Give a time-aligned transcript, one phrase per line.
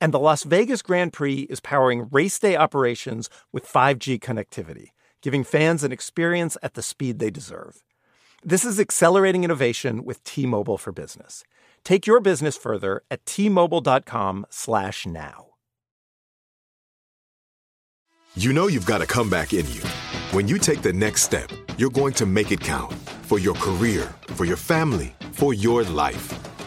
[0.00, 4.88] And the Las Vegas Grand Prix is powering race day operations with 5G connectivity,
[5.22, 7.82] giving fans an experience at the speed they deserve.
[8.44, 11.42] This is accelerating innovation with T-Mobile for Business.
[11.82, 15.46] Take your business further at t-mobile.com/now.
[18.34, 19.80] You know you've got a comeback in you.
[20.32, 24.14] When you take the next step, you're going to make it count for your career,
[24.34, 26.34] for your family, for your life.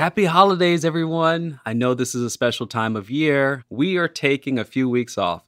[0.00, 1.60] Happy holidays, everyone.
[1.66, 3.66] I know this is a special time of year.
[3.68, 5.44] We are taking a few weeks off,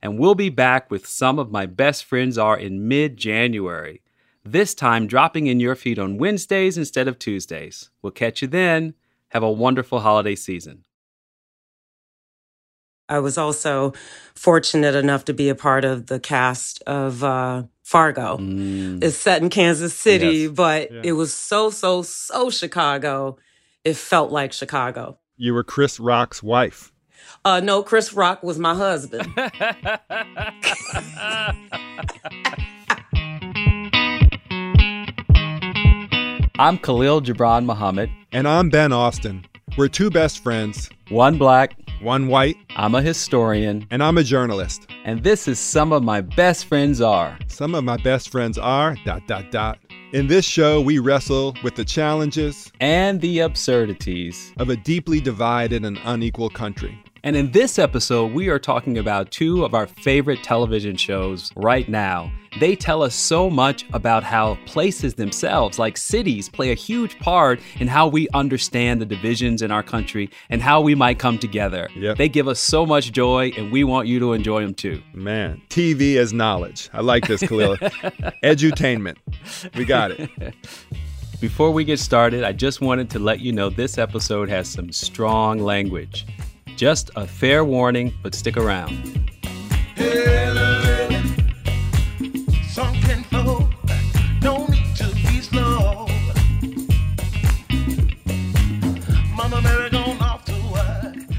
[0.00, 4.02] and we'll be back with some of my best friends are in mid January.
[4.44, 7.90] This time, dropping in your feed on Wednesdays instead of Tuesdays.
[8.00, 8.94] We'll catch you then.
[9.30, 10.84] Have a wonderful holiday season.
[13.08, 13.92] I was also
[14.36, 18.36] fortunate enough to be a part of the cast of uh, Fargo.
[18.36, 19.02] Mm.
[19.02, 20.50] It's set in Kansas City, Yes.
[20.52, 21.00] but Yeah.
[21.02, 23.38] it was so, so, so Chicago.
[23.86, 25.16] It felt like Chicago.
[25.36, 26.92] You were Chris Rock's wife.
[27.44, 29.28] Uh, no, Chris Rock was my husband.
[36.58, 39.46] I'm Khalil Gibran Muhammad, And I'm Ben Austen.
[39.78, 44.88] We're two best friends, one black, one white, I'm a historian, and I'm a journalist.
[45.04, 47.38] and this is some of my best friends are.
[47.46, 49.78] Some of my best friends are dot dot dot.
[50.16, 54.50] In this show, we wrestle with the challenges And the absurdities.
[54.56, 56.98] of a deeply divided and unequal country.
[57.26, 61.88] And in this episode, we are talking about two of our favorite television shows right
[61.88, 62.30] now.
[62.60, 67.58] They tell us so much about how places themselves, like cities, play a huge part
[67.80, 71.88] in how we understand the divisions in our country and how we might come together.
[71.96, 72.16] Yep.
[72.16, 75.02] They give us so much joy, and we want you to enjoy them too.
[75.12, 76.88] Man, TV as knowledge.
[76.92, 77.76] I like this, Khalil.
[78.44, 79.16] Edutainment.
[79.74, 80.30] We got it.
[81.40, 84.92] Before we get started, I just wanted to let you know this episode has some
[84.92, 86.24] strong language.
[86.76, 88.92] Just a fair warning, but stick around.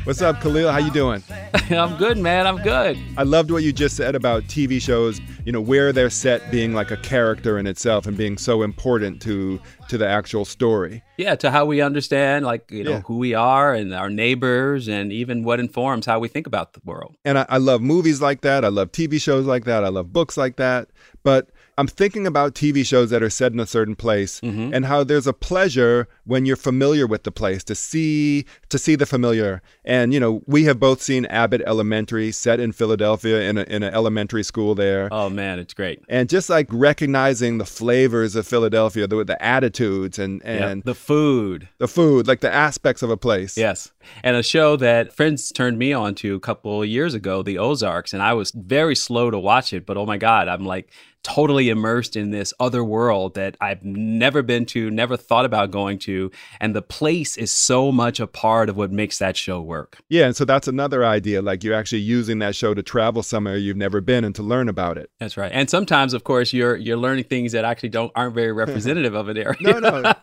[0.05, 0.71] What's up, Khalil?
[0.71, 1.21] How you doing?
[1.69, 2.45] I'm good, man.
[2.47, 2.97] I'm good.
[3.17, 6.73] I loved what you just said about TV shows, you know, where they're set being
[6.73, 9.59] like a character in itself and being so important to
[9.89, 11.01] to the actual story.
[11.17, 13.01] Yeah, to how we understand, like, you know, Yeah.
[13.01, 16.81] who we are and our neighbors, and even what informs how we think about the
[16.83, 17.15] world.
[17.23, 18.65] And I, I love movies like that.
[18.65, 19.85] I love TV shows like that.
[19.85, 20.89] I love books like that.
[21.23, 24.73] But I'm thinking about TV shows that are set in a certain place mm-hmm.
[24.73, 28.95] and how there's a pleasure when you're familiar with the place to see to see
[28.95, 29.61] the familiar.
[29.85, 33.83] And you know, we have both seen Abbott Elementary set in Philadelphia in a, in
[33.83, 35.07] an elementary school there.
[35.11, 36.01] Oh, man, it's great.
[36.09, 41.69] and just like recognizing the flavors of Philadelphia, the, the attitudes and and the food.
[41.77, 43.55] the food, like the aspects of a place.
[43.55, 43.91] Yes.
[44.23, 47.57] And a show that friends turned me on to a couple of years ago, The
[47.57, 48.13] Ozarks.
[48.13, 50.91] And I was very slow to watch it, but oh my God, I'm like
[51.23, 55.99] totally immersed in this other world that I've never been to, never thought about going
[55.99, 56.31] to.
[56.59, 59.99] And the place is so much a part of what makes that show work.
[60.09, 61.41] Yeah, and so that's another idea.
[61.41, 64.69] Like you're actually using that show to travel somewhere you've never been and to learn
[64.69, 65.09] about it.
[65.19, 65.51] That's right.
[65.53, 69.27] And sometimes, of course, you're you're learning things that actually don't aren't very representative of
[69.27, 69.57] an area.
[69.59, 70.13] No, no.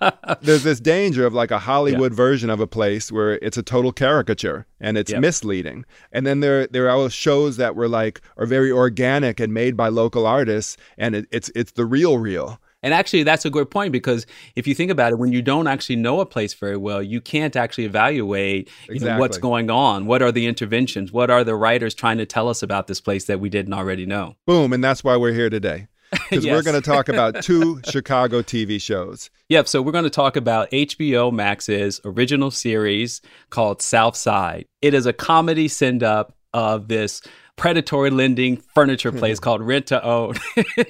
[0.41, 3.93] There's this danger of like a Hollywood version of a place where it's a total
[3.93, 5.21] caricature and it's Yep.
[5.23, 5.85] misleading.
[6.13, 9.89] And then there there are shows that were like are very organic and made by
[9.89, 12.61] local artists and it, it's it's the real real.
[12.83, 14.27] And actually, that's a good point because
[14.57, 17.19] if you think about it, when you don't actually know a place very well, you
[17.19, 20.05] can't actually evaluate you know, what's going on.
[20.05, 21.11] What are the interventions?
[21.11, 24.05] What are the writers trying to tell us about this place that we didn't already
[24.05, 24.37] know?
[24.47, 25.87] Boom, and that's why we're here today.
[26.31, 29.31] Because we're going to talk about two Chicago TV shows.
[29.49, 29.69] Yep.
[29.69, 33.21] So we're going to talk about HBO Max's original series
[33.51, 34.67] called South Side.
[34.83, 37.21] It is a comedy send up of this
[37.57, 39.19] predatory lending furniture hmm.
[39.19, 40.35] place called Rent to Own.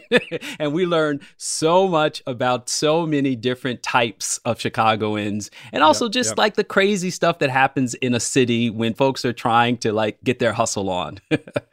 [0.59, 6.31] and we learn so much about so many different types of Chicagoans and also just
[6.31, 6.39] yep.
[6.39, 10.23] like the crazy stuff that happens in a city when folks are trying to like
[10.25, 11.21] get their hustle on.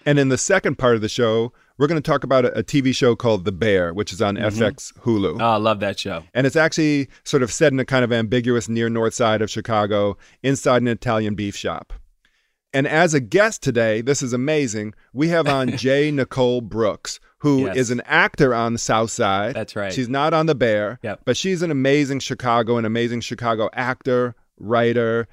[0.06, 2.64] And in the second part of the show, we're going to talk about a, a
[2.64, 4.62] TV show called The Bear, which is on mm-hmm.
[4.62, 5.42] FX Hulu.
[5.42, 6.24] oh, I love that show.
[6.36, 9.50] And it's actually sort of set in a kind of ambiguous near north side of
[9.50, 11.92] Chicago, inside an Italian beef shop.
[12.72, 14.94] And as a guest today, this is amazing.
[15.12, 16.12] We have on J.
[16.12, 17.90] Nicole Brooks, who is Yes.
[17.90, 19.56] an actor on the South Side.
[19.56, 19.92] That's right.
[19.92, 21.22] She's not on The Bear, Yep.
[21.26, 25.28] but she's an amazing Chicago, an amazing Chicago actor, writer,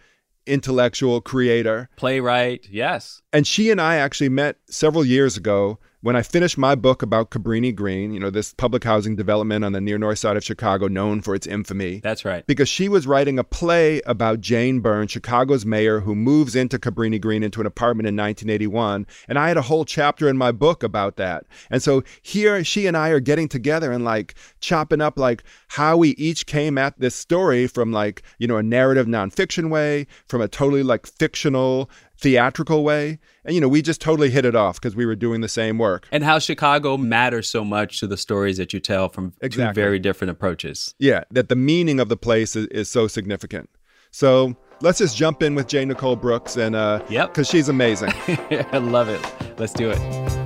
[0.46, 1.90] intellectual creator.
[1.96, 2.68] Playwright.
[2.70, 3.20] Yes.
[3.34, 7.30] And she and I actually met several years ago when I finished my book about
[7.30, 10.86] Cabrini Green, you know, this public housing development on the near north side of Chicago
[10.86, 11.98] known for its infamy.
[11.98, 12.46] That's right.
[12.46, 17.20] Because she was writing a play about Jane Byrne, Chicago's mayor, who moves into Cabrini
[17.20, 19.06] Green into an apartment in 1981.
[19.26, 21.46] And I had a whole chapter in my book about that.
[21.70, 25.96] And so here she and I are getting together and like chopping up like how
[25.96, 30.40] we each came at this story from like, you know, a narrative nonfiction way, from
[30.40, 31.90] a totally like fictional
[32.20, 33.18] theatrical way.
[33.44, 35.78] And, you know, we just totally hit it off because we were doing the same
[35.78, 36.06] work.
[36.12, 39.72] and how Chicago matters so much to the stories that you tell from Exactly.
[39.72, 40.94] two very different approaches.
[40.98, 43.70] Yeah, that the meaning of the place is, is so significant.
[44.10, 47.28] So let's just jump in with Jane Nicole Brooks and uh Yep.
[47.34, 48.10] because she's amazing.
[48.72, 49.20] I love it.
[49.58, 50.37] Let's do it.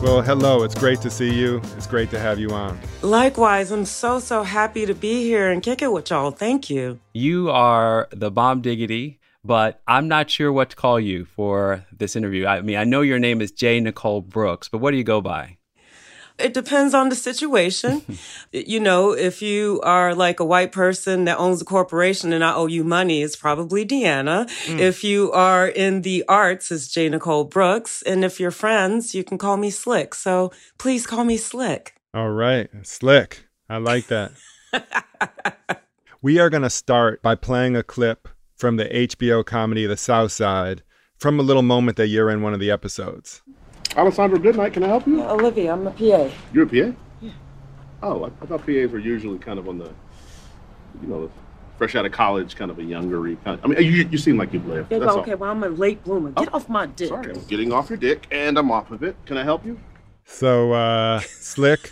[0.00, 1.60] Well, hello, it's great to see you.
[1.76, 2.78] It's great to have you on.
[3.02, 6.30] Likewise, I'm so, so happy to be here and kick it with y'all.
[6.30, 7.00] Thank you.
[7.14, 12.14] You are the bomb diggity, but I'm not sure what to call you for this
[12.14, 12.46] interview.
[12.46, 13.80] I mean, I know your name is J.
[13.80, 15.57] Nicole Brooks, but what do you go by?
[16.38, 18.02] It depends on the situation.
[18.52, 22.54] you know, if you are like a white person that owns a corporation and I
[22.54, 24.46] owe you money, it's probably Deanna.
[24.66, 24.78] Mm.
[24.78, 27.08] If you are in the arts, it's J.
[27.08, 28.02] Nicole Brooks.
[28.02, 30.14] And if you're friends, you can call me Slick.
[30.14, 31.94] So please call me Slick.
[32.14, 33.46] All right, slick.
[33.68, 34.32] I like that.
[36.22, 40.32] we are going to start by playing a clip from the HBO comedy The South
[40.32, 40.82] Side
[41.18, 43.42] from a little moment that you're in one of the episodes.
[43.98, 45.22] Alessandro Goodnight, can I help you?
[45.24, 46.30] Olivia, I'm a PA.
[46.52, 46.96] You're a PA?
[47.20, 47.30] Yeah.
[48.00, 49.92] Oh, I, I thought PAs were usually kind of on the,
[51.02, 51.28] you know,
[51.78, 53.60] fresh out of college, kind of a youngery kind.
[53.64, 54.90] I mean, you, you seem like you've lived.
[54.90, 55.24] That's all.
[55.24, 56.30] well, I'm a late bloomer.
[56.30, 57.08] Get off my dick.
[57.08, 59.16] Sorry, I'm getting off your dick, and I'm off of it.
[59.26, 59.80] Can I help you?
[60.24, 61.90] So, uh, slick.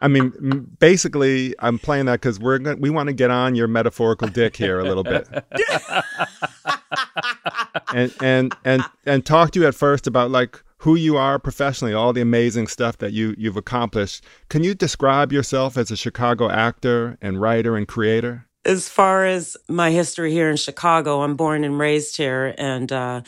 [0.00, 3.68] I mean, basically, I'm playing that because we're gonna, we want to get on your
[3.68, 5.28] metaphorical dick here a little bit,
[7.94, 11.94] and and and and talk to you at first about like who you are professionally,
[11.94, 14.24] all the amazing stuff that you you've accomplished.
[14.48, 18.46] Can you describe yourself as a Chicago actor and writer and creator?
[18.64, 23.22] as far as my history here in Chicago, I'm born and raised here, and uh,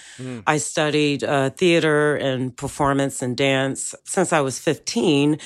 [0.47, 5.39] I studied uh, theater and performance and dance since I was 15.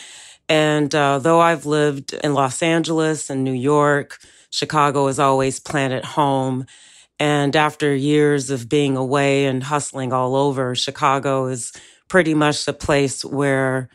[0.49, 4.19] And uh, though I've lived in Los Angeles and New York,
[4.51, 6.67] Chicago is always planet home.
[7.19, 11.73] And after years of being away and hustling all over, Chicago is
[12.09, 13.89] pretty much the place where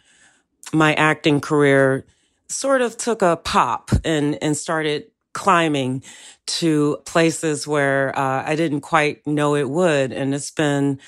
[0.74, 2.06] my acting career
[2.48, 6.04] sort of took a pop and, and started climbing
[6.46, 10.12] to places where uh, I didn't quite know it would.
[10.12, 11.00] And it's been,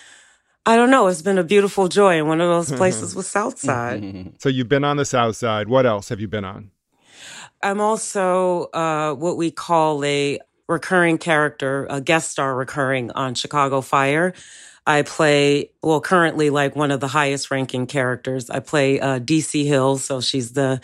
[0.65, 2.17] I don't know, it's been a beautiful joy.
[2.17, 4.01] And one of those places was Southside.
[4.39, 5.67] So you've been on the South Side.
[5.67, 6.71] What else have you been on?
[7.61, 13.81] I'm also uh, what we call a recurring character, a guest star recurring on Chicago
[13.81, 14.33] Fire.
[14.85, 18.49] I play, well, currently like one of the highest ranking characters.
[18.49, 20.81] I play uh, DC Hill, so she's the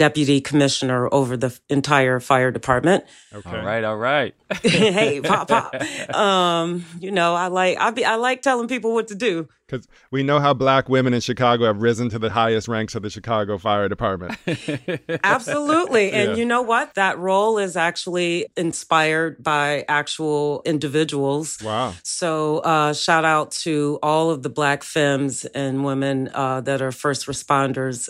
[0.00, 3.04] deputy commissioner over the entire fire department.
[3.34, 3.50] Okay.
[3.50, 4.34] All right, all right.
[4.62, 5.74] hey, pop, pop.
[6.16, 9.46] Um, you know, I like I be I like telling people what to do.
[9.66, 13.02] Because we know how black women in Chicago have risen to the highest ranks of
[13.02, 14.38] the Chicago Fire Department.
[15.22, 16.10] Absolutely.
[16.12, 16.36] And Yeah.
[16.36, 16.94] you know what?
[16.94, 21.58] That role is actually inspired by actual individuals.
[21.62, 21.92] Wow.
[22.02, 26.90] So, uh, shout out to all of the Black femmes and women uh, that are
[26.90, 28.08] first responders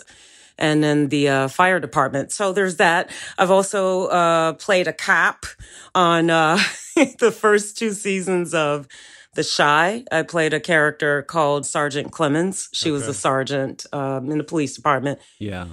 [0.61, 2.31] and then the uh, fire department.
[2.31, 3.11] So, there's that.
[3.37, 5.45] I've also uh, played a cop
[5.93, 6.57] on uh,
[7.19, 8.87] the first two seasons of
[9.33, 10.05] The Chi.
[10.11, 12.69] I played a character called Sergeant Clemens.
[12.71, 15.19] She was a sergeant um, in the police department.
[15.39, 15.67] Yeah,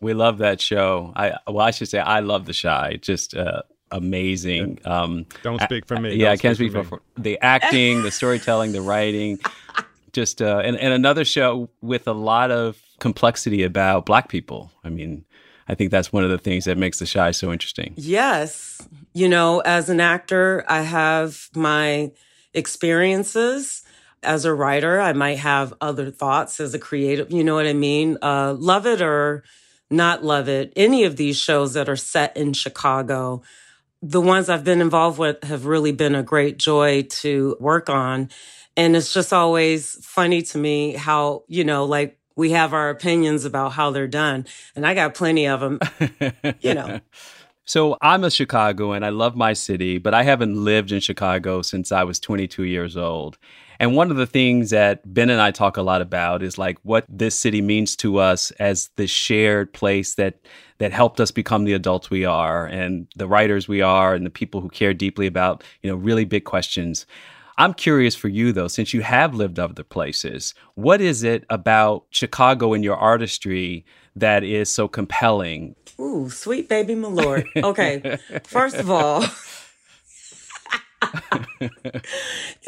[0.00, 1.12] we love that show.
[1.16, 2.98] I well, I should say I love The Chi.
[3.00, 4.78] Just uh, amazing.
[4.84, 6.14] Um, Don't speak for me.
[6.14, 9.38] yeah, Don't I can't speak speak for for, for the acting, the storytelling, the writing.
[10.14, 14.72] Just uh, and, and another show with a lot of complexity about Black people.
[14.82, 15.24] I mean,
[15.68, 17.92] I think that's one of the things that makes The Chi so interesting.
[17.96, 18.80] Yes.
[19.12, 22.12] You know, as an actor, I have my
[22.54, 23.82] experiences.
[24.22, 27.74] As a writer, I might have other thoughts as a creative, you know what I
[27.74, 28.16] mean?
[28.22, 29.44] Uh, love it or
[29.90, 33.42] not love it, any of these shows that are set in Chicago,
[34.02, 38.30] the ones I've been involved with have really been a great joy to work on.
[38.76, 43.44] And it's just always funny to me how, you know, like we have our opinions
[43.44, 44.46] about how they're done.
[44.74, 45.78] And I got plenty of them,
[46.60, 47.00] you know.
[47.66, 49.04] So I'm a Chicagoan.
[49.04, 52.94] I love my city, but I haven't lived in Chicago since I was 22 years
[52.94, 53.38] old.
[53.80, 56.78] And one of the things that Ben and I talk a lot about is like
[56.82, 60.40] what this city means to us as the shared place that
[60.78, 64.30] that helped us become the adults we are and the writers we are and the
[64.30, 67.06] people who care deeply about, you know, really big questions.
[67.56, 72.04] I'm curious for you though, since you have lived other places, what is it about
[72.10, 73.84] Chicago and your artistry
[74.16, 75.76] that is so compelling?
[76.00, 77.46] Ooh, sweet baby Malort.
[77.56, 78.18] Okay.
[78.44, 79.24] First of all,
[81.60, 81.70] you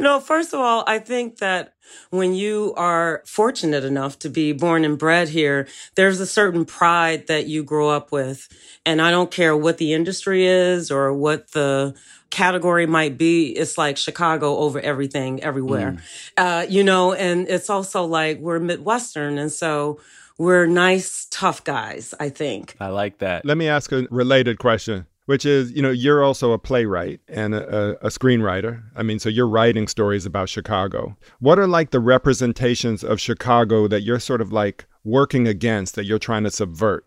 [0.01, 1.75] know, first of all, I think that
[2.11, 7.27] when you are fortunate enough to be born and bred here, there's a certain pride
[7.27, 8.49] that you grow up with.
[8.85, 11.95] And I don't care what the industry is or what the
[12.31, 13.51] category might be.
[13.51, 16.03] It's like Chicago over everything, everywhere.
[16.37, 19.39] Uh, you know, and it's also like we're Midwestern.
[19.39, 20.01] And so
[20.39, 22.77] we're nice, tough guys, I think.
[22.79, 23.47] I like that.
[23.47, 27.55] Let me ask a related question, which is, you know, you're also a playwright and
[27.55, 28.83] a, a, a screenwriter.
[28.95, 31.17] I mean, so you're writing stories about Chicago.
[31.41, 36.05] What are like the representations of Chicago that you're sort of like working against, that
[36.05, 37.06] you're trying to subvert?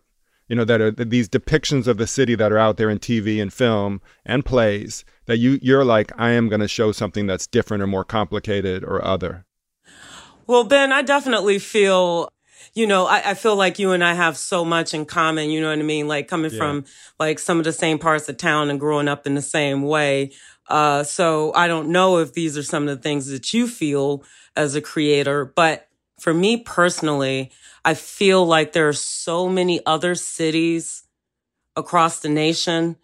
[0.50, 2.98] You know, that are that these depictions of the city that are out there in
[2.98, 7.28] TV and film and plays that you you're like, I am going to show something
[7.28, 9.46] that's different or more complicated or other.
[10.48, 12.32] Well, Ben, I definitely feel,
[12.74, 15.50] you know, I, I feel like you and I have so much in common.
[15.50, 16.08] You know what I mean?
[16.08, 16.58] Like coming Yeah.
[16.58, 16.84] from
[17.20, 20.32] like some of the same parts of town and growing up in the same way.
[20.68, 24.24] Uh, so I don't know if these are some of the things that you feel
[24.56, 25.86] as a creator, but
[26.18, 27.52] for me personally,
[27.84, 31.04] I feel like there are so many other cities
[31.76, 32.96] across the nation.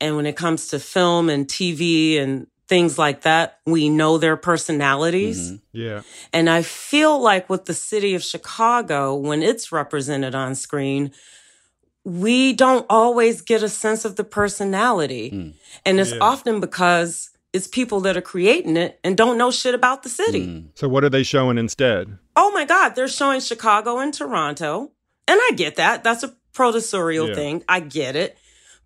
[0.00, 4.36] And when it comes to film and TV and things like that, we know their
[4.36, 5.52] personalities.
[5.52, 5.56] Mm-hmm.
[5.72, 6.02] Yeah.
[6.32, 11.12] And I feel like with the city of Chicago, when it's represented on screen,
[12.04, 15.30] we don't always get a sense of the personality.
[15.30, 15.52] Mm.
[15.84, 16.18] And it's Yeah.
[16.20, 20.46] often because it's people that are creating it and don't know shit about the city.
[20.46, 20.68] Mm.
[20.74, 22.18] So what are they showing instead?
[22.36, 24.92] Oh my God, they're showing Chicago and Toronto.
[25.26, 26.04] And I get that.
[26.04, 27.34] That's a producerial Yeah.
[27.34, 27.64] thing.
[27.66, 28.36] I get it.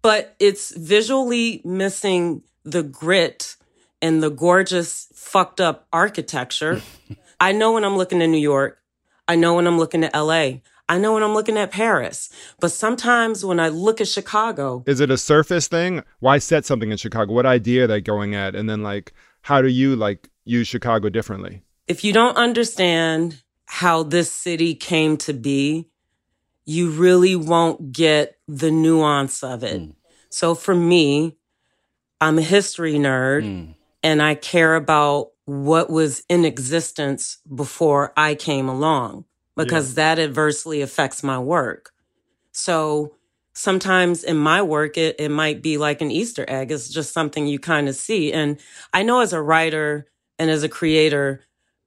[0.02, 3.56] But it's visually missing the grit
[4.00, 6.80] and the gorgeous, fucked up architecture.
[7.40, 8.78] I know when I'm looking at New York.
[9.26, 10.60] I know when I'm looking at LA.
[10.90, 12.28] I know when I'm looking at Paris.
[12.60, 16.02] But sometimes when I look at Chicago, Is it a surface thing?
[16.18, 17.32] Why set something in Chicago?
[17.32, 18.54] What idea are they going at?
[18.54, 21.62] And then like, how do you like use Chicago differently?
[21.90, 25.88] if you don't understand how this city came to be,
[26.64, 29.80] you really won't get the nuance of it.
[29.80, 29.90] Hmm.
[30.28, 31.36] So for me,
[32.20, 33.72] I'm a history nerd hmm.
[34.04, 39.24] and I care about what was in existence before I came along
[39.64, 41.92] because that adversely affects my work.
[42.52, 43.14] So
[43.52, 46.70] sometimes in my work, it, it might be like an Easter egg.
[46.70, 48.32] It's just something you kind of see.
[48.32, 48.58] And
[48.92, 50.06] I know as a writer
[50.38, 51.44] and as a creator,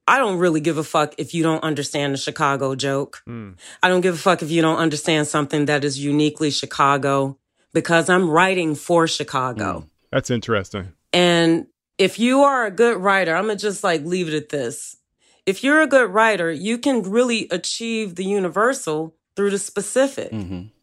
[0.08, 3.22] I don't really give a fuck if you don't understand the Chicago joke.
[3.26, 3.52] Hmm.
[3.82, 7.38] I don't give a fuck if you don't understand something that is uniquely Chicago
[7.74, 9.80] because I'm writing for Chicago.
[9.82, 9.88] Hmm.
[10.12, 10.94] That's interesting.
[11.12, 14.50] And if you are a good writer, I'm going to just like leave it at
[14.50, 14.98] this.
[15.46, 20.32] If you're a good writer, you can really achieve the universal through the specific.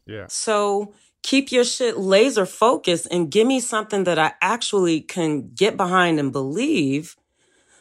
[0.06, 0.26] Yeah.
[0.28, 5.76] So keep your shit laser focused and give me something that I actually can get
[5.76, 7.16] behind and believe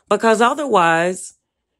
[0.09, 1.35] because otherwise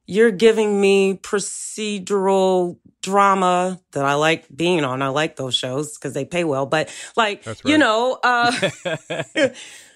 [0.05, 5.01] you're giving me procedural drama that I like being on.
[5.01, 8.51] I like those shows because they pay well, but like, That's you know, uh,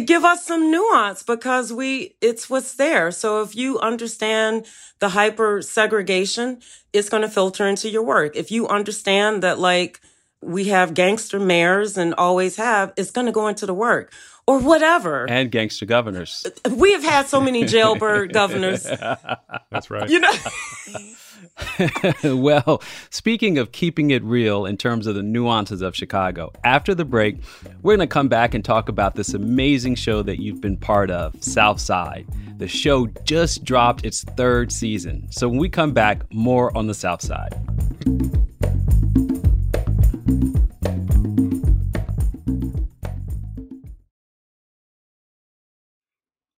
[0.00, 3.10] give us some nuance because we, it's what's there.
[3.10, 4.66] So if you understand
[4.98, 6.60] the hyper segregation,
[6.92, 8.36] it's going to filter into your work.
[8.36, 10.00] If you understand that like
[10.42, 14.12] we have gangster mayors and always have, it's going to go into the work
[14.46, 15.26] or whatever.
[15.28, 16.46] And gangster governors.
[16.70, 18.82] we have had so many jailbird governors,
[19.70, 20.08] That's right.
[20.08, 20.32] you know.
[22.24, 27.04] well, speaking of keeping it real in terms of the nuances of Chicago, after the
[27.04, 27.36] break,
[27.82, 31.10] we're going to come back and talk about this amazing show that you've been part
[31.10, 32.26] of, South Side.
[32.58, 35.28] The show just dropped its third season.
[35.30, 37.22] So when we come back, more on the South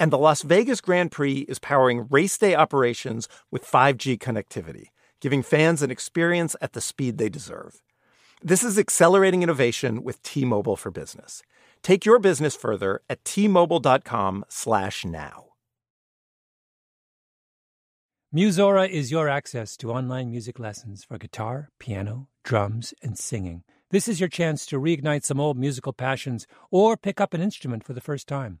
[0.00, 4.90] And the Las Vegas Grand Prix is powering race day operations with 5G connectivity,
[5.20, 7.82] giving fans an experience at the speed they deserve.
[8.40, 11.42] This is accelerating innovation with T-Mobile for Business.
[11.82, 15.44] Take your business further at t-mobile.com/now.
[18.32, 23.64] Musora is your access to online music lessons for guitar, piano, drums, and singing.
[23.90, 27.82] This is your chance to reignite some old musical passions or pick up an instrument
[27.84, 28.60] for the first time.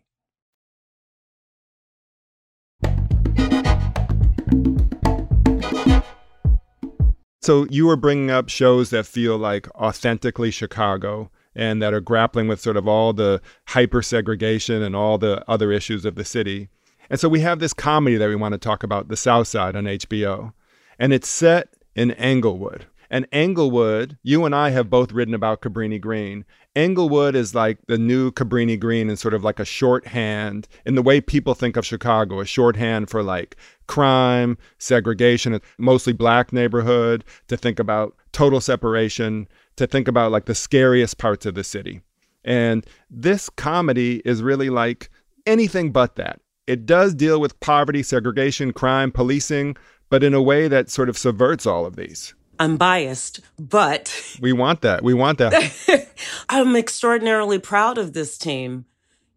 [7.41, 12.47] So you were bringing up shows that feel like authentically Chicago and that are grappling
[12.47, 16.69] with sort of all the hyper segregation and all the other issues of the city.
[17.09, 19.75] And so we have this comedy that we want to talk about, The South Side
[19.75, 20.53] on HBO.
[20.99, 22.85] And it's set in Englewood.
[23.09, 26.45] And Englewood, you and I have both written about Cabrini Green.
[26.75, 31.01] Englewood is like the new Cabrini Green and sort of like a shorthand in the
[31.01, 33.57] way people think of Chicago, a shorthand for like
[33.87, 40.55] crime, segregation, mostly black neighborhood, to think about total separation, to think about like the
[40.55, 42.01] scariest parts of the city.
[42.45, 45.09] And this comedy is really like
[45.45, 46.39] anything but that.
[46.67, 49.75] It does deal with poverty, segregation, crime, policing,
[50.09, 52.33] but in a way that sort of subverts all of these.
[52.61, 55.03] I'm biased, but We want that.
[55.03, 56.07] We want that.
[56.49, 58.85] I'm extraordinarily proud of this team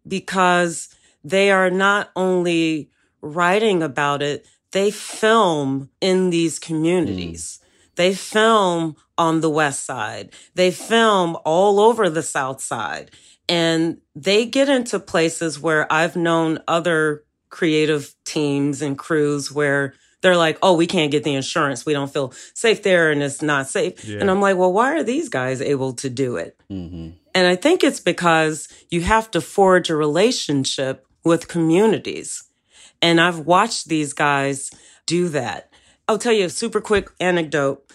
[0.07, 0.89] because
[1.23, 7.59] they are not only writing about it, they film in these communities.
[7.95, 10.29] They film on the West Side.
[10.53, 13.09] They film all over the South Side.
[13.49, 20.35] And they get into places where I've known other creative teams and crews where they're
[20.35, 21.85] like, oh, we can't get the insurance.
[21.85, 24.03] We don't feel safe there and it's not safe.
[24.03, 24.17] Yeah.
[24.19, 26.59] And I'm like, well, why are these guys able to do it?
[26.67, 27.11] Mm-hmm.
[27.35, 32.43] And I think it's because you have to forge a relationship with communities.
[33.03, 34.71] And I've watched these guys
[35.05, 35.71] do that.
[36.07, 37.87] I'll tell you a super quick anecdote.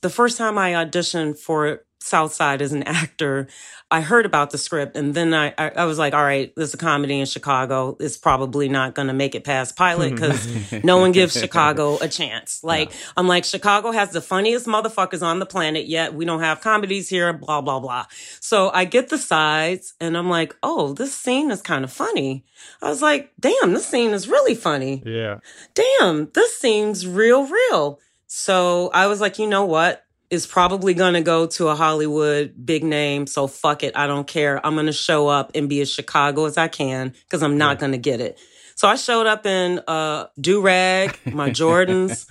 [0.00, 3.48] The first time I auditioned for South Side as an actor,
[3.90, 6.68] I heard about the script and then I, I, I was like, all right, this
[6.68, 7.96] is a comedy in Chicago.
[8.00, 12.08] It's probably not going to make it past pilot because no one gives Chicago a
[12.08, 12.60] chance.
[12.68, 16.60] Like, I'm like, Chicago has the funniest motherfuckers on the planet, yet we don't have
[16.60, 18.04] comedies here, blah, blah, blah.
[18.40, 22.44] So I get the sides and I'm like, oh, this scene is kind of funny.
[22.82, 25.02] I was like, damn, this scene is really funny.
[25.06, 25.38] Yeah.
[25.74, 28.00] Damn, this seems real, real.
[28.26, 30.04] So I was like, you know what?
[30.30, 33.26] Is probably going to go to a Hollywood big name.
[33.26, 33.96] So fuck it.
[33.96, 34.64] I don't care.
[34.64, 37.78] I'm going to show up and be as Chicago as I can because I'm not
[37.78, 38.38] going to get it.
[38.78, 42.30] So I showed up in a do rag, my Jordans.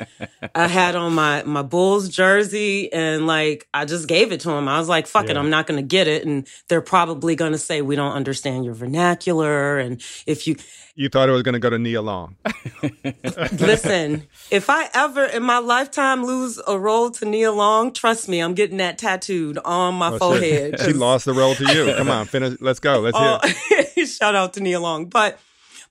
[0.56, 4.70] I had on my my Bulls jersey, and like I just gave it to him.
[4.70, 7.52] I was like, "Fuck it, I'm not going to get it." And they're probably going
[7.52, 10.56] to say we don't understand your vernacular, and if you
[10.96, 12.38] You thought it was going to go to Nia Long.
[13.60, 18.40] Listen, if I ever in my lifetime lose a role to Nia Long, trust me,
[18.40, 20.80] I'm getting that tattooed on my Oh, forehead.
[20.80, 20.82] shit.
[20.88, 21.94] She lost the role to you.
[21.98, 22.58] Come on, finish.
[22.62, 23.02] Let's go.
[23.02, 23.86] Let's hear.
[23.98, 25.08] Oh, shout out to Nia Long.
[25.08, 25.38] But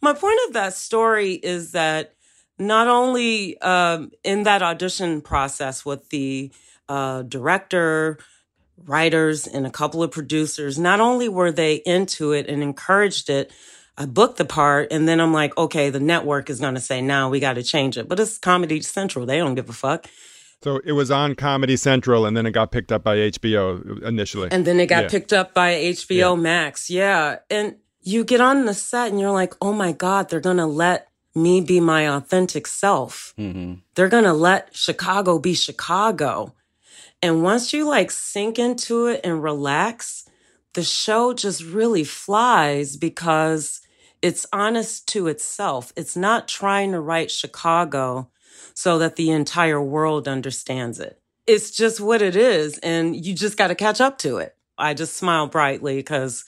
[0.00, 2.14] my point of that story is that
[2.58, 6.50] not only um, in that audition process with the
[6.88, 8.18] uh, director,
[8.84, 13.52] writers, and a couple of producers, not only were they into it and encouraged it,
[13.98, 17.00] I booked the part, and then I'm like, okay, the network is going to say,
[17.00, 18.08] now we got to change it.
[18.08, 19.24] But it's Comedy Central.
[19.24, 20.06] They don't give a fuck.
[20.62, 24.48] So it was on Comedy Central, and then it got picked up by HBO initially.
[24.50, 25.08] And then it got Yeah.
[25.08, 26.90] picked up by HBO Max.
[26.90, 27.36] Yeah.
[27.50, 27.76] And
[28.06, 31.08] you get on the set and you're like, oh my God, they're going to let
[31.34, 33.34] me be my authentic self.
[33.36, 33.74] Mm-hmm.
[33.96, 36.54] They're going to let Chicago be Chicago.
[37.20, 40.30] And once you like sink into it and relax,
[40.74, 43.80] the show just really flies because
[44.22, 45.92] it's honest to itself.
[45.96, 48.30] It's not trying to write Chicago
[48.72, 51.20] so that the entire world understands it.
[51.44, 52.78] It's just what it is.
[52.78, 54.54] And you just got to catch up to it.
[54.78, 56.44] I just smile brightly because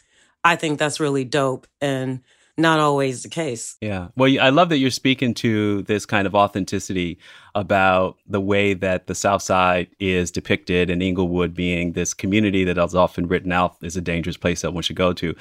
[0.48, 2.22] I think that's really dope and
[2.56, 3.76] not always the case.
[3.82, 4.08] Yeah.
[4.16, 7.18] Well, I love that you're speaking to this kind of authenticity
[7.54, 12.78] about the way that the South Side is depicted and Englewood being this community that
[12.78, 15.34] is often written out as a dangerous place that one should go to.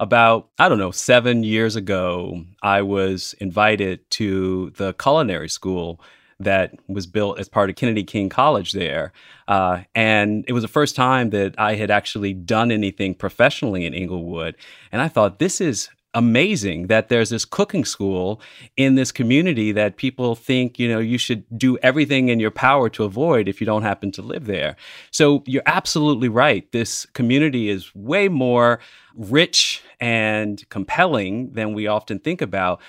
[0.00, 6.00] About, I don't know, seven years ago, I was invited to the culinary school
[6.40, 9.12] that was built as part of Kennedy King College there.
[9.48, 13.94] Uh, and it was the first time that I had actually done anything professionally in
[13.94, 14.56] Englewood.
[14.92, 18.40] And I thought, this is amazing that there's this cooking school
[18.76, 22.88] in this community that people think, you know, you should do everything in your power
[22.88, 24.74] to avoid if you don't happen to live there.
[25.10, 26.70] So you're absolutely right.
[26.72, 28.80] This community is way more
[29.14, 32.80] rich and compelling than we often think about.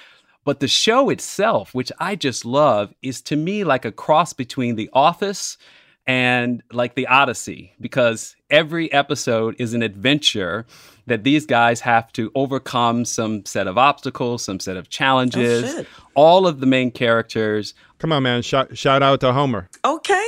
[0.49, 4.77] But the show itself, which I just love, is to me like a cross between
[4.77, 5.59] The Office
[6.07, 10.65] and like The Odyssey, because every episode is an adventure
[11.05, 15.65] that these guys have to overcome some set of obstacles, some set of challenges.
[15.65, 15.87] Oh, shit.
[16.15, 17.75] All of the main characters.
[17.99, 18.41] Come on, man.
[18.41, 19.69] Shout, shout out to Homer.
[19.85, 20.18] Okay.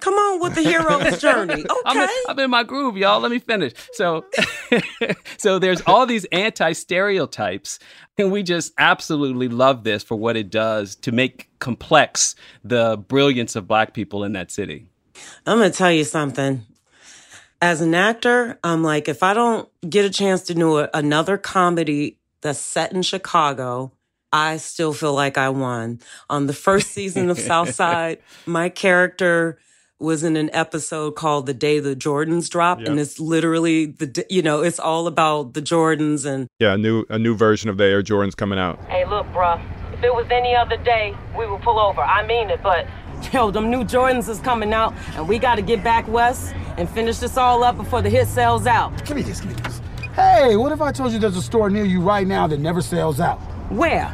[0.00, 1.64] Come on with the hero's journey.
[1.86, 2.04] I'm, Okay.
[2.04, 3.18] in, I'm in my groove, y'all.
[3.20, 3.72] Let me finish.
[3.92, 4.26] So,
[5.38, 7.78] so there's all these anti-stereotypes,
[8.18, 13.56] and we just absolutely love this for what it does to make complex the brilliance
[13.56, 14.86] of Black people in that city.
[15.46, 16.62] I'm going to tell you something.
[17.62, 21.38] As an actor, I'm like, if I don't get a chance to do a, another
[21.38, 23.92] comedy that's set in Chicago,
[24.30, 26.00] I still feel like I won.
[26.28, 29.58] On the first season of Southside, my character
[29.98, 32.78] was in an episode called The Day the Jordans Drop.
[32.80, 37.04] And it's literally the, you know, it's all about the Jordans and Yeah, a new
[37.08, 38.82] a new version of the Air Jordans coming out.
[38.84, 39.60] Hey, look, bruh.
[39.92, 42.02] If it was any other day, we would pull over.
[42.02, 42.86] I mean it, but
[43.32, 46.88] yo, them new Jordans is coming out, and we got to get back west and
[46.88, 49.04] finish this all up before the hit sells out.
[49.06, 49.80] Give me this, give me this.
[50.14, 52.82] Hey, what if I told you there's a store near you right now that never
[52.82, 53.38] sells out?
[53.70, 54.12] Where?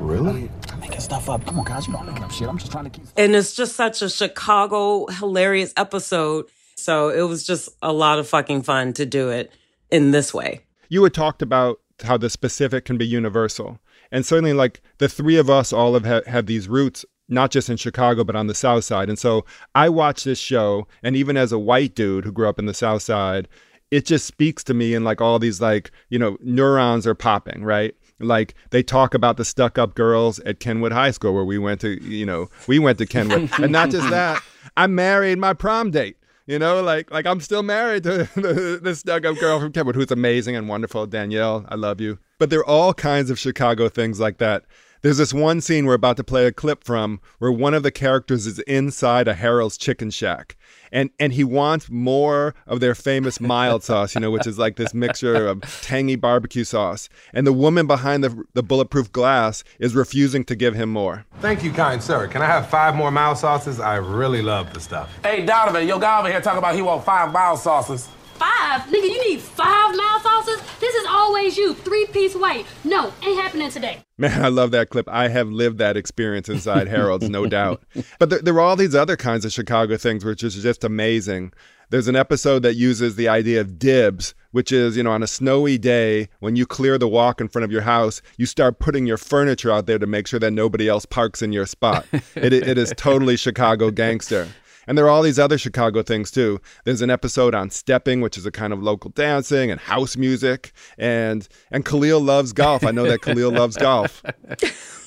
[0.00, 0.50] Really?
[0.88, 1.44] I'm making stuff up.
[1.44, 1.86] Come on, guys.
[1.86, 2.48] You know I'm making up shit.
[2.48, 3.04] I'm just trying to keep.
[3.18, 6.46] And it's just such a Chicago hilarious episode.
[6.76, 9.52] So it was just a lot of fucking fun to do it
[9.90, 10.62] in this way.
[10.88, 13.78] You had talked about how the specific can be universal.
[14.10, 17.68] And certainly, like the three of us all have ha- have these roots, not just
[17.68, 19.10] in Chicago, but on the South Side.
[19.10, 22.58] And so I watch this show, and even as a white dude who grew up
[22.58, 23.46] in the South Side,
[23.90, 27.62] it just speaks to me and like all these like you know neurons are popping
[27.64, 31.58] right like they talk about the stuck up girls at kenwood high school where we
[31.58, 33.50] went to you know we went to kenwood.
[33.58, 34.42] And not just that
[34.76, 38.94] i married my prom date you know like like i'm still married to the, the
[38.94, 41.06] stuck up girl from kenwood who's amazing and wonderful.
[41.06, 42.18] Danielle i love you.
[42.38, 44.64] But there are all kinds of chicago things like that
[45.00, 47.92] There's this one scene we're about to play a clip from where one of the
[47.92, 50.56] characters is inside a Harold's Chicken Shack.
[50.90, 54.76] And and he wants more of their famous mild sauce, you know, which is like
[54.76, 57.08] this mixture of tangy barbecue sauce.
[57.32, 61.26] And the woman behind the, the bulletproof glass is refusing to give him more.
[61.40, 62.26] Thank you, kind sir.
[62.26, 63.78] Can I have five more mild sauces?
[63.78, 65.16] I really love the stuff.
[65.22, 68.08] Hey, Donovan, your guy over here talking about he want five mild sauces.
[68.38, 68.82] Five?
[68.82, 70.60] Nigga, you need five mild sauces?
[70.78, 72.66] This is always you, three piece white.
[72.84, 73.98] No, ain't happening today.
[74.16, 75.08] Man, I love that clip.
[75.08, 77.82] I have lived that experience inside Harold's, no doubt.
[78.18, 81.52] But there, there are all these other kinds of Chicago things, which is just amazing.
[81.90, 85.26] There's an episode that uses the idea of dibs, which is, you know, on a
[85.26, 89.06] snowy day, when you clear the walk in front of your house, you start putting
[89.06, 92.06] your furniture out there to make sure that nobody else parks in your spot.
[92.34, 94.46] it, it is totally Chicago gangster.
[94.88, 96.60] And there are all these other Chicago things too.
[96.84, 100.72] There's an episode on stepping, which is a kind of local dancing and house music,
[100.96, 102.82] and and Khalil loves golf.
[102.82, 104.22] I know that Khalil loves golf.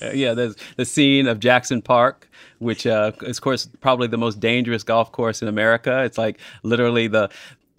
[0.14, 4.40] yeah, there's the scene of Jackson Park, which uh, is, of course, probably the most
[4.40, 6.04] dangerous golf course in America.
[6.04, 7.32] It's like literally the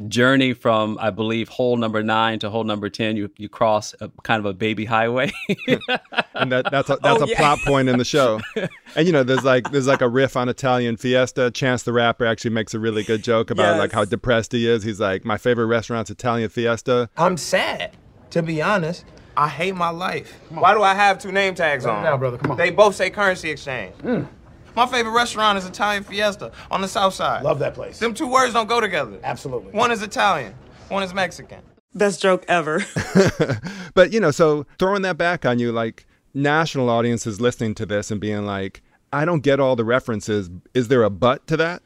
[0.09, 3.17] journey from I believe hole number nine to hole number ten.
[3.17, 5.31] You you cross a, kind of a baby highway,
[6.35, 7.37] and that, that's a, that's Oh, a yeah.
[7.39, 8.41] plot point in the show.
[8.95, 11.51] And you know, there's like there's like a riff on Italian Fiesta.
[11.51, 14.83] Chance the rapper actually makes a really good joke about like how depressed he is.
[14.83, 17.09] He's like, my favorite restaurant's Italian Fiesta.
[17.17, 17.97] I'm sad,
[18.33, 19.07] to be honest.
[19.35, 20.39] I hate my life.
[20.51, 22.05] Why do I have two name tags Calm on?
[22.05, 22.37] down, brother.
[22.37, 22.57] Come on.
[22.59, 23.95] They both say currency exchange.
[24.03, 24.27] Mm.
[24.75, 27.43] My favorite restaurant is Italian Fiesta on the south side.
[27.45, 27.99] Love that place.
[27.99, 29.19] Them two words don't go together.
[29.23, 29.73] Absolutely.
[29.73, 30.55] One is Italian,
[30.89, 31.61] one is Mexican.
[31.95, 32.85] Best joke ever.
[33.95, 38.11] But you know, so throwing that back on you, like national audiences listening to this
[38.11, 38.81] and being like,
[39.13, 40.49] I don't get all the references.
[40.73, 41.83] Is there a but to that?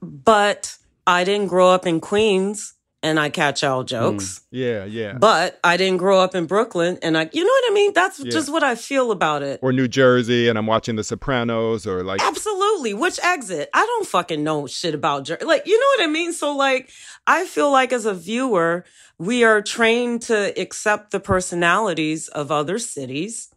[0.00, 3.88] but I didn't grow up in Queens and I catch all mm.
[3.88, 4.40] jokes.
[4.50, 5.12] Yeah, yeah.
[5.12, 7.92] But I didn't grow up in Brooklyn and I, you know what I mean?
[7.92, 8.30] That's Yeah.
[8.30, 9.60] just what I feel about it.
[9.62, 12.94] or New Jersey, and I'm watching The Sopranos, or like Absolutely.
[12.94, 13.68] Which exit?
[13.72, 16.32] I don't fucking know shit about Jer- like you know what I mean.
[16.32, 16.90] So like,
[17.26, 18.84] I feel like as a viewer,
[19.18, 23.48] we are trained to accept the personalities of other cities.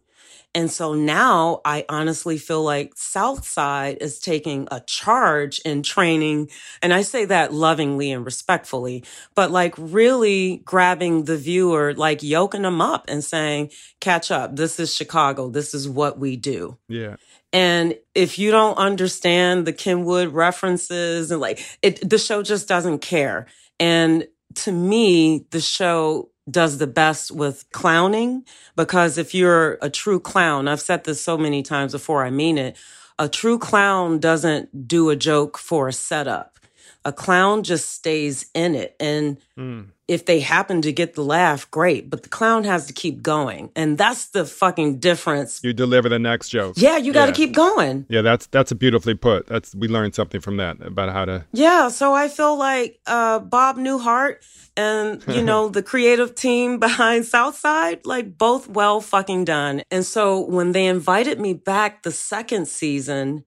[0.54, 6.50] And so now I honestly feel like Southside is taking a charge in training.
[6.82, 12.62] And I say that lovingly and respectfully, but like really grabbing the viewer, like yoking
[12.62, 14.56] them up and saying, catch up.
[14.56, 15.48] This is Chicago.
[15.48, 16.78] This is what we do.
[16.88, 17.16] yeah.
[17.54, 23.00] And if you don't understand the Kenwood references and like it, the show just doesn't
[23.00, 23.46] care.
[23.78, 28.44] And to me, the show does the best with clowning
[28.76, 32.58] because if you're a true clown, I've said this so many times before, I mean
[32.58, 32.76] it.
[33.18, 36.58] A true clown doesn't do a joke for a setup.
[37.04, 38.96] A clown just stays in it.
[38.98, 39.82] And hmm.
[40.12, 42.10] If they happen to get the laugh, great.
[42.10, 43.70] But the clown has to keep going.
[43.74, 46.74] And that's the fucking difference You deliver the next joke.
[46.76, 48.06] yeah, you got to keep going.
[48.08, 49.46] Yeah, that's that's a beautifully put.
[49.46, 51.44] That's we learned something from that about how to.
[51.52, 54.36] Yeah, so I feel like uh, Bob Newhart
[54.76, 59.82] and you know the creative team behind Southside, like both well fucking done.
[59.90, 63.44] And so when they invited me back the second season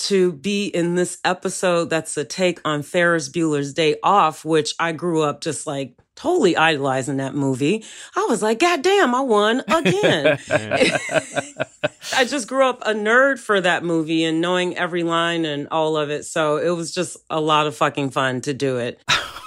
[0.00, 4.92] to be in this episode that's a take on Ferris Bueller's Day Off, which I
[4.92, 7.84] grew up just like totally idolizing that movie.
[8.16, 10.38] I was like, God damn, I won again.
[12.14, 15.96] I just grew up a nerd for that movie and knowing every line and all
[15.96, 16.24] of it.
[16.24, 19.02] So it was just a lot of fucking fun to do it.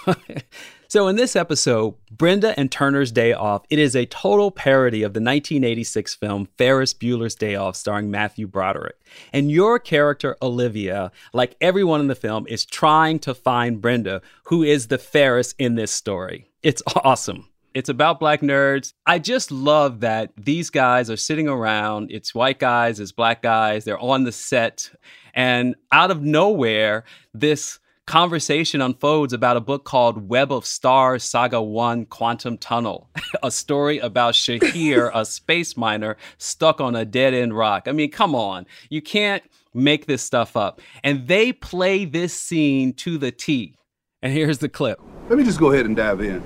[0.94, 5.16] So in this episode, Brenda and Turner's Day Off, it is a total parody of
[5.16, 8.98] the 1986 film Ferris Bueller's Day Off starring Matthew Broderick.
[9.34, 14.62] And your character Olivia, like everyone in the film, is trying to find Brenda, who
[14.62, 16.52] is the Ferris in this story.
[16.62, 17.50] It's awesome.
[17.74, 18.94] It's about black nerds.
[19.08, 22.12] I just love that these guys are sitting around.
[22.12, 23.84] It's white guys, it's black guys.
[23.84, 24.92] They're on the set.
[25.34, 27.04] And out of nowhere,
[27.34, 33.10] this conversation unfolds about a book called Web of Stars Saga 1 Quantum Tunnel,
[33.44, 37.88] a story about Shahir, a space miner stuck on a dead end rock.
[37.88, 38.66] I mean, come on.
[38.90, 40.82] You can't make this stuff up.
[41.04, 43.76] And they play this scene to the T.
[44.22, 45.00] And here's the clip.
[45.30, 46.44] Let me just go ahead and dive in.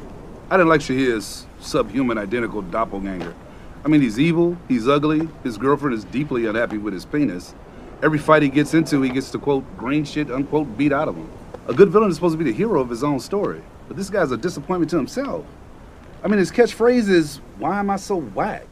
[0.49, 3.33] I didn't like Shahir's subhuman identical doppelganger.
[3.83, 7.53] I mean, he's evil, he's ugly, his girlfriend is deeply unhappy with his penis.
[8.03, 11.15] Every fight he gets into, he gets to quote, green shit, unquote, beat out of
[11.15, 11.29] him.
[11.67, 14.09] A good villain is supposed to be the hero of his own story, but this
[14.09, 15.45] guy's a disappointment to himself.
[16.23, 18.65] I mean, his catchphrase is, why am I so whack?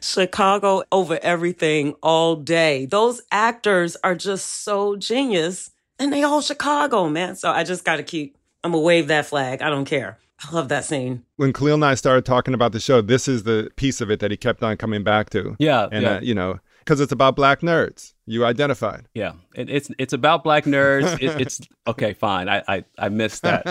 [0.00, 2.86] Chicago over everything all day.
[2.86, 7.36] Those actors are just so genius and they all Chicago, man.
[7.36, 9.62] So I just got to keep, I'm going to wave that flag.
[9.62, 10.18] I don't care.
[10.44, 11.24] I love that scene.
[11.36, 14.20] When Khalil and I started talking about the show, this is the piece of it
[14.20, 15.56] that he kept on coming back to.
[15.58, 16.16] Yeah, and yeah.
[16.16, 18.12] Uh, you know, because it's about black nerds.
[18.26, 19.08] You identified.
[19.12, 21.20] Yeah, it, it's it's about black nerds.
[21.20, 22.48] It, it's okay, fine.
[22.48, 23.66] I I, I missed that.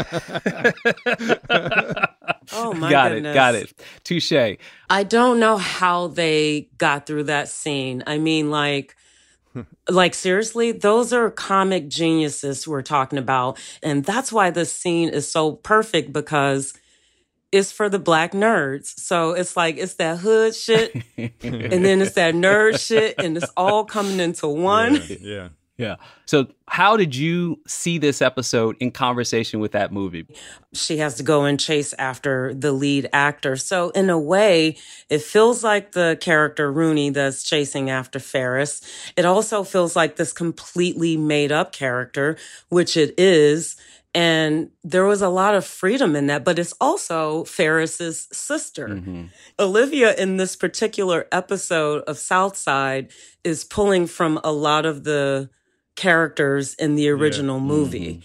[2.54, 3.32] Oh my got goodness.
[3.32, 3.74] it, got it.
[4.04, 4.58] Touche.
[4.90, 8.04] I don't know how they got through that scene.
[8.06, 8.96] I mean, like,
[9.90, 15.30] like seriously, those are comic geniuses we're talking about, and that's why this scene is
[15.30, 16.74] so perfect because
[17.56, 19.00] it's for the black nerds.
[19.00, 23.52] So it's like it's that hood shit, and then it's that nerd shit, and it's
[23.58, 25.02] all coming into one.
[25.20, 25.50] Yeah.
[25.78, 25.96] Yeah.
[26.26, 30.26] So, how did you see this episode in conversation with that movie?
[30.76, 33.56] she has to go and chase after the lead actor.
[33.56, 34.78] So in a way,
[35.10, 38.82] it feels like the character Rooney that's chasing after Ferris.
[39.16, 42.38] It also feels like this completely made up character,
[42.70, 43.76] which it is.
[44.16, 48.88] And there was a lot of freedom in that, but it's also Ferris's sister.
[48.88, 49.26] Mm-hmm.
[49.60, 53.12] Olivia in this particular episode of Southside
[53.44, 55.50] is pulling from a lot of the
[55.98, 58.14] characters in the original movie.
[58.14, 58.20] Mm-hmm.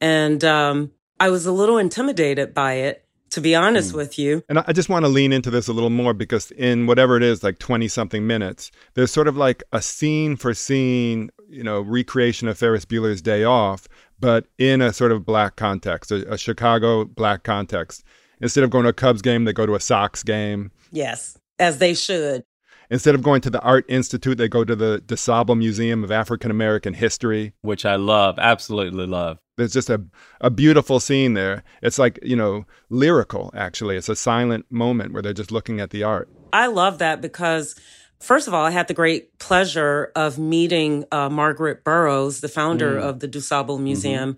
[0.00, 3.96] And um, I was a little intimidated by it, to be honest mm.
[3.96, 4.44] with you.
[4.48, 7.16] And I I just want to lean into this a little more because in whatever
[7.16, 11.64] it is, like 20 something minutes, there's sort of like a scene for scene, you
[11.64, 13.88] know, recreation of Ferris Bueller's Day Off,
[14.22, 18.04] but in a sort of black context, a, a Chicago black context.
[18.40, 20.70] Instead of going to a Cubs game, they go to a Sox game.
[20.90, 22.44] Yes, as they should.
[22.90, 26.50] Instead of going to the Art Institute, they go to the DuSable Museum of African
[26.50, 27.52] American History.
[27.62, 29.38] Which I love, absolutely love.
[29.56, 30.02] There's just a,
[30.40, 31.62] a beautiful scene there.
[31.82, 33.96] It's like, you know, lyrical, actually.
[33.96, 36.28] It's a silent moment where they're just looking at the art.
[36.52, 37.76] I love that because,
[38.22, 42.96] first of all, I had the great pleasure of meeting uh, Margaret Burroughs, the founder
[42.96, 43.02] Mm.
[43.02, 44.36] of the DuSable Museum.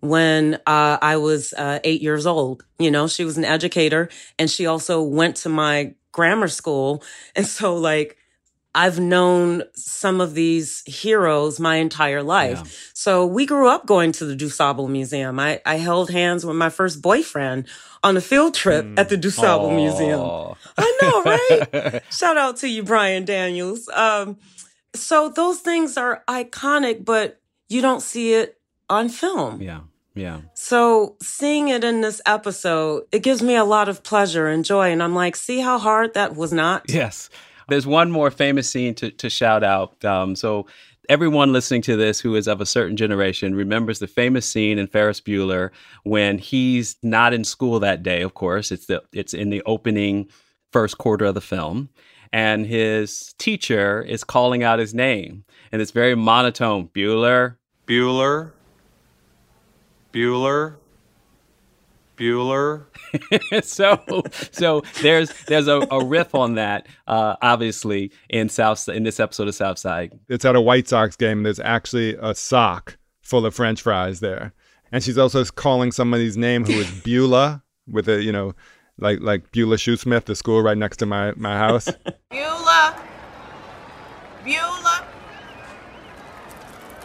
[0.00, 4.50] When uh, I was uh, eight years old, you know, she was an educator and
[4.50, 7.02] she also went to my grammar school.
[7.34, 8.16] And so, like,
[8.76, 12.90] I've known some of these heroes my entire life.
[12.92, 15.40] So we grew up going to the DuSable Museum.
[15.40, 17.68] I, I held hands with my first boyfriend
[18.02, 20.54] on a field trip at the DuSable Museum.
[20.76, 22.02] I know, right?
[22.12, 23.88] Shout out to you, Brian Daniels.
[23.88, 24.36] Um,
[24.94, 28.60] so those things are iconic, but you don't see it
[28.90, 29.62] on film.
[29.62, 29.80] Yeah.
[30.14, 30.40] Yeah.
[30.54, 34.90] So seeing it in this episode, it gives me a lot of pleasure and joy.
[34.90, 36.84] And I'm like, see how hard that was not?
[36.88, 37.28] Yes.
[37.68, 40.04] There's one more famous scene to, to shout out.
[40.04, 40.66] Um, so,
[41.08, 44.86] everyone listening to this who is of a certain generation remembers the famous scene in
[44.86, 45.70] Ferris Bueller
[46.04, 48.22] when he's not in school that day.
[48.22, 50.28] Of course, it's the it's in the opening
[50.72, 51.88] first quarter of the film,
[52.32, 56.88] and his teacher is calling out his name, and it's very monotone.
[56.88, 58.52] Bueller, Bueller,
[60.12, 60.76] Bueller.
[62.16, 62.86] Bueller.
[63.64, 64.00] so
[64.52, 69.48] so there's there's a, a riff on that, uh, obviously in South in this episode
[69.48, 70.18] of Southside.
[70.28, 71.42] It's at a White Sox game.
[71.42, 74.52] There's actually a sock full of French fries there,
[74.92, 78.54] and she's also calling somebody's name who is Beulah with a you know,
[78.98, 81.86] like like Beulah Shoesmith, the school right next to my my house.
[82.30, 83.02] Beulah.
[84.44, 85.06] Beulah.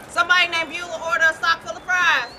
[0.10, 2.30] Somebody named Beulah order a sock full of fries.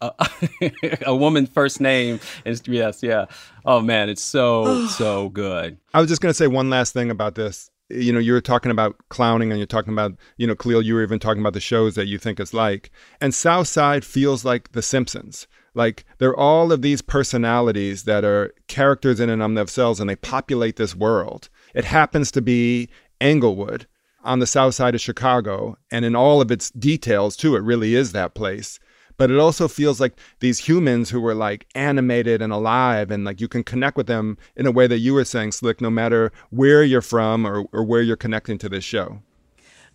[1.06, 3.26] A woman first name is yes, yeah.
[3.64, 5.78] Oh man, it's so so good.
[5.92, 7.70] I was just going to say one last thing about this.
[7.90, 10.94] You know, you were talking about clowning and you're talking about, you know, Khalil, you
[10.94, 12.92] were even talking about the shows that you think it's like.
[13.20, 15.48] And South Side feels like The Simpsons.
[15.74, 20.16] Like they're all of these personalities that are characters in and of themselves and they
[20.16, 21.48] populate this world.
[21.74, 22.88] It happens to be
[23.20, 23.86] Englewood
[24.22, 25.76] on the south side of Chicago.
[25.90, 28.78] And in all of its details, too, it really is that place
[29.20, 33.38] but it also feels like these humans who were like animated and alive and like
[33.38, 36.32] you can connect with them in a way that you were saying slick no matter
[36.48, 39.20] where you're from or, or where you're connecting to this show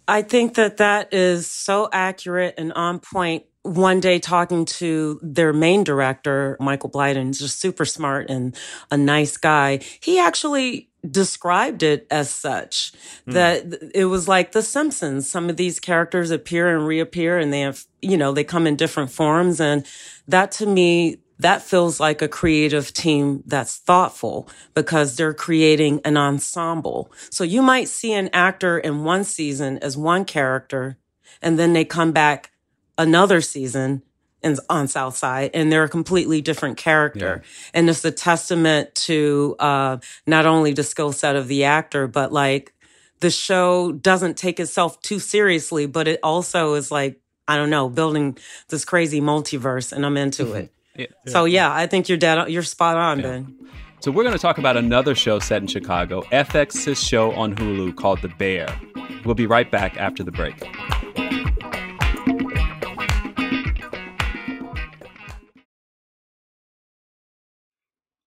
[0.08, 3.46] I think that that is so accurate and on point.
[3.64, 8.56] One day talking to their main director, Michael Blieden, just super smart and
[8.92, 9.80] a nice guy.
[10.02, 12.94] He actually described it as such
[13.26, 13.32] hmm.
[13.32, 15.30] that it was like the Simpsons.
[15.30, 18.76] Some of these characters appear and reappear and they have, you know, they come in
[18.76, 19.60] different forms.
[19.60, 19.86] And
[20.28, 26.18] that to me, that feels like a creative team that's thoughtful because they're creating an
[26.18, 27.12] ensemble.
[27.30, 30.98] So you might see an actor in one season as one character
[31.42, 32.52] and then they come back
[32.98, 34.02] another season
[34.46, 37.42] in, on Southside and they're a completely different character.
[37.74, 42.32] And it's a testament to, uh, not only the skill set of the actor, but
[42.32, 42.74] like
[43.20, 47.90] the show doesn't take itself too seriously, but it also is like, I don't know,
[47.90, 48.38] building
[48.70, 50.72] this crazy multiverse and I'm into it.
[51.28, 52.50] So yeah, I think you're dead.
[52.50, 53.56] You're spot on, Ben.
[54.00, 57.96] So we're going to talk about another show set in Chicago, FX's show on Hulu
[57.96, 58.68] called The Bear.
[59.26, 60.56] We'll be right back after the break.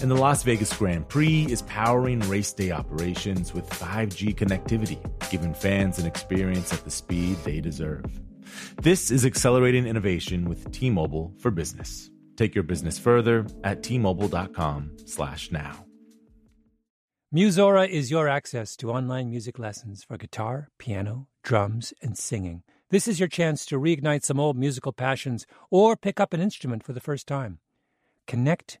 [0.00, 4.98] And the Las Vegas Grand Prix is powering race day operations with 5G connectivity,
[5.30, 8.20] giving fans an experience at the speed they deserve.
[8.82, 12.10] This is accelerating innovation with T-Mobile for Business.
[12.36, 15.84] Take your business further at T-Mobile.com slash now.
[17.32, 22.64] Musora is your access to online music lessons for guitar, piano, drums, and singing.
[22.90, 26.82] This is your chance to reignite some old musical passions or pick up an instrument
[26.82, 27.60] for the first time.
[28.26, 28.80] Connect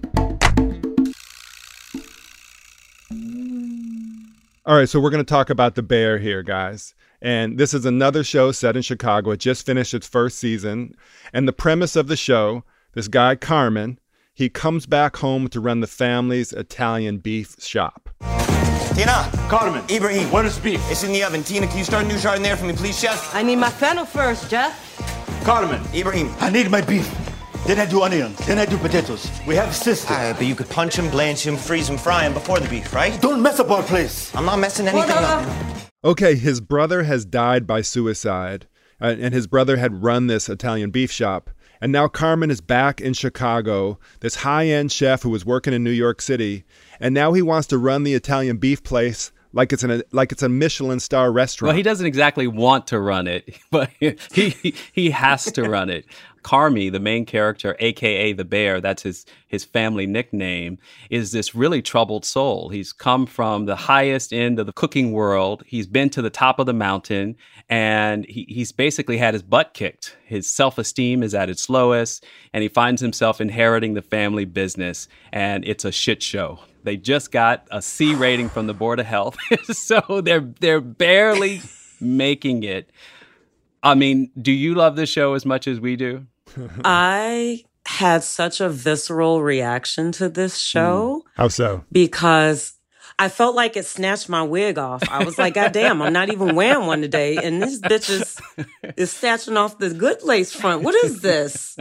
[4.63, 6.93] All right, so we're going to talk about The Bear here, guys.
[7.19, 9.31] And this is another show set in Chicago.
[9.31, 10.93] It just finished its first season.
[11.33, 13.97] And the premise of the show this guy, Carmen,
[14.35, 18.11] he comes back home to run the family's Italian beef shop.
[18.93, 19.27] Tina.
[19.49, 19.83] Carmen.
[19.89, 20.29] Ibrahim.
[20.29, 20.79] When is beef?
[20.91, 21.43] It's in the oven.
[21.43, 23.33] Tina, can you start a new giardiniera for me, please, chef?
[23.33, 25.43] I need my fennel first, Jeff.
[25.43, 25.81] Carmen.
[25.91, 26.31] Ibrahim.
[26.39, 27.09] I need my beef.
[27.65, 28.37] Then I do onions.
[28.47, 29.29] Then I do potatoes.
[29.45, 30.15] We have a system.
[30.17, 32.91] Ah, but you could punch him, blanch him, freeze him, fry him before the beef,
[32.91, 33.21] right?
[33.21, 34.33] Don't mess up our place.
[34.35, 35.47] I'm not messing anything up.
[36.03, 38.67] Okay, his brother has died by suicide,
[38.99, 41.51] uh, and his brother had run this Italian beef shop.
[41.79, 45.83] And now Carmen is back in Chicago, this high end chef who was working in
[45.83, 46.63] New York City,
[46.99, 50.43] and now he wants to run the Italian beef place like it's an like it's
[50.43, 51.69] a Michelin star restaurant.
[51.69, 56.05] Well, he doesn't exactly want to run it, but he he has to run it.
[56.43, 60.77] Carmy, the main character, aka the bear, that's his his family nickname,
[61.09, 62.69] is this really troubled soul.
[62.69, 65.63] He's come from the highest end of the cooking world.
[65.65, 67.35] He's been to the top of the mountain,
[67.69, 70.17] and he, he's basically had his butt kicked.
[70.25, 75.07] His self esteem is at its lowest, and he finds himself inheriting the family business,
[75.31, 76.59] and it's a shit show.
[76.83, 81.61] They just got a C rating from the Board of Health, so they're they're barely
[81.99, 82.89] making it.
[83.83, 86.25] I mean, do you love this show as much as we do?
[86.85, 91.83] I had such a visceral reaction to this show How so?
[91.91, 92.73] because
[93.17, 95.03] I felt like it snatched my wig off.
[95.09, 97.37] I was like, God damn, I'm not even wearing one today.
[97.37, 98.39] And this bitch is,
[98.97, 100.81] is snatching off the good lace front.
[100.83, 101.77] What is this?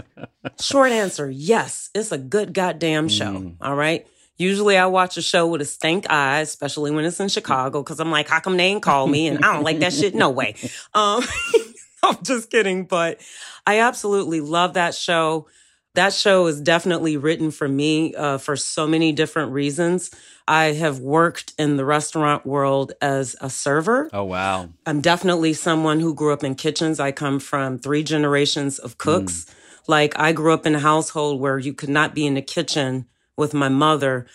[0.60, 3.54] Short answer yes, it's a good goddamn show.
[3.60, 4.06] All right.
[4.36, 8.00] Usually I watch a show with a stank eye, especially when it's in Chicago, because
[8.00, 9.26] I'm like, how come they ain't call me?
[9.26, 10.14] And I don't like that shit.
[10.14, 10.54] No way.
[10.94, 11.22] Um,
[12.02, 12.84] I'm just kidding.
[12.84, 13.20] But
[13.66, 15.46] I absolutely love that show.
[15.94, 20.10] That show is definitely written for me uh, for so many different reasons.
[20.46, 24.08] I have worked in the restaurant world as a server.
[24.12, 24.68] Oh wow.
[24.86, 27.00] I'm definitely someone who grew up in kitchens.
[27.00, 29.46] I come from three generations of cooks.
[29.86, 33.06] Like I grew up in a household where you could not be in the kitchen
[33.36, 34.26] with my mother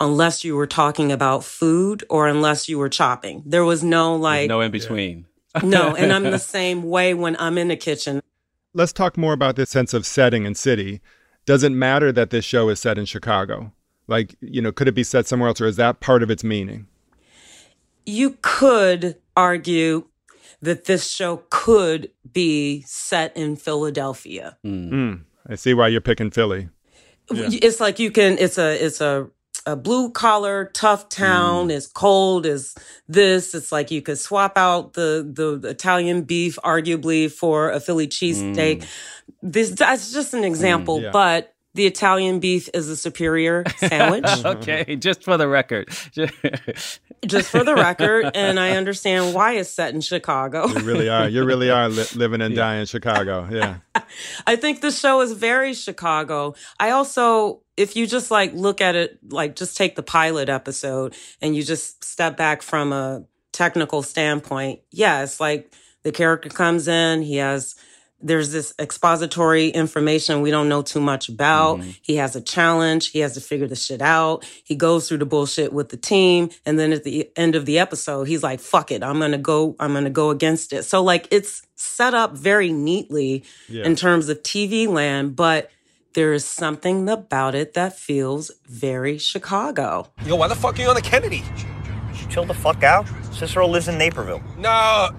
[0.00, 3.42] unless you were talking about food or unless you were chopping.
[3.46, 5.26] There was no like no in between.
[5.62, 8.22] No, and I'm the same way when I'm in the kitchen.
[8.74, 11.00] Let's talk more about this sense of setting and city.
[11.46, 13.72] Does it matter that this show is set in Chicago?
[14.08, 16.44] Like, you know, could it be set somewhere else, or is that part of its
[16.44, 16.86] meaning?
[18.04, 20.06] You could argue
[20.62, 24.56] that this show could be set in Philadelphia.
[24.64, 25.22] Mm.
[25.48, 26.68] I see why you're picking Philly.
[27.30, 27.48] Yeah.
[27.50, 28.36] It's like you can.
[28.38, 28.84] It's a.
[28.84, 29.28] It's a.
[29.66, 31.70] A blue collar, tough town.
[31.70, 32.46] as cold.
[32.46, 32.74] as
[33.08, 33.54] this?
[33.54, 38.82] It's like you could swap out the the Italian beef, arguably, for a Philly cheesesteak.
[38.82, 38.88] Mm.
[39.42, 41.10] This that's just an example, yeah.
[41.10, 44.24] but the Italian beef is a superior sandwich.
[44.44, 45.88] okay, just for the record.
[47.26, 50.66] just for the record, and I understand why it's set in Chicago.
[50.66, 51.28] You really are.
[51.28, 53.46] You really are li- living and dying in Chicago.
[53.50, 53.76] Yeah.
[54.46, 56.54] I think the show is very Chicago.
[56.80, 61.14] I also, if you just like look at it, like just take the pilot episode
[61.42, 65.74] and you just step back from a technical standpoint, yeah, it's like
[66.04, 67.74] the character comes in, he has
[68.20, 71.78] there's this expository information we don't know too much about.
[71.78, 71.90] Mm-hmm.
[72.02, 73.10] He has a challenge.
[73.10, 74.44] He has to figure the shit out.
[74.64, 76.50] He goes through the bullshit with the team.
[76.64, 79.02] And then at the end of the episode, he's like, fuck it.
[79.02, 80.84] I'm going to go, I'm going to go against it.
[80.84, 83.84] So like it's set up very neatly yeah.
[83.84, 85.70] in terms of TV land, but
[86.14, 90.08] there is something about it that feels very Chicago.
[90.24, 91.44] Yo, why the fuck are you on the Kennedy?
[92.30, 93.06] Chill the fuck out.
[93.32, 94.42] Cicero lives in Naperville.
[94.56, 95.10] No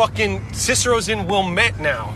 [0.00, 2.14] fucking Cicero's in Wilmette now.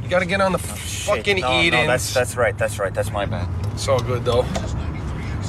[0.00, 1.82] You gotta get on the oh, fucking no, Edens.
[1.82, 2.56] No, that's that's right.
[2.56, 2.94] That's right.
[2.94, 3.48] That's my bad.
[3.72, 4.46] It's all good though.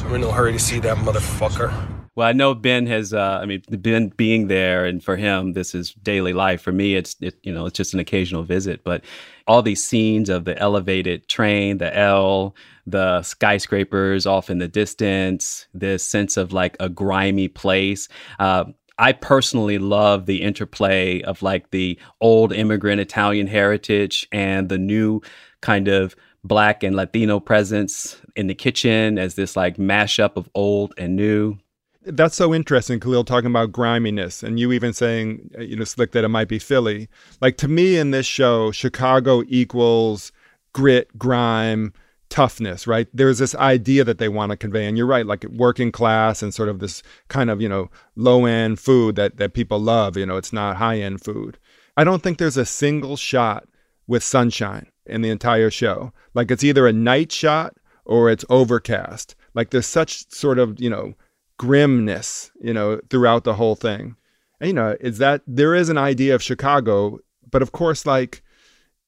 [0.06, 1.72] We're in no hurry to see that motherfucker.
[2.16, 3.14] Well, I know Ben has.
[3.14, 6.62] Uh, I mean, Ben being there, and for him, this is daily life.
[6.62, 8.84] For me, it's it, you know, it's just an occasional visit.
[8.84, 9.04] But
[9.46, 12.56] all these scenes of the elevated train, the L,
[12.88, 18.08] the skyscrapers off in the distance, this sense of like a grimy place.
[18.40, 18.66] Uh,
[18.98, 25.22] I personally love the interplay of like the old immigrant Italian heritage and the new
[25.62, 30.94] kind of black and Latino presence in the kitchen as this like mashup of old
[30.98, 31.58] and new.
[32.04, 36.12] That's so interesting, Khalil, talking about griminess, and you even saying, uh, you know, Slick,
[36.12, 37.10] that it might be Philly.
[37.42, 40.32] Like to me in this show, Chicago equals
[40.72, 41.94] grit, grime,
[42.36, 43.08] toughness, right?
[43.14, 46.54] There's this idea that they want to convey, and you're right, like working class and
[46.54, 50.18] sort of this kind of you know low end food that that people love.
[50.18, 51.58] You know, it's not high end food.
[51.96, 53.70] I don't think there's a single shot
[54.06, 56.12] with sunshine in the entire show.
[56.34, 59.34] Like it's either a night shot or it's overcast.
[59.54, 61.14] Like there's such sort of you know
[61.58, 64.18] grimness, you know, throughout the whole thing.
[64.60, 67.20] And you know, is that there is an idea of Chicago,
[67.50, 68.44] but of course, like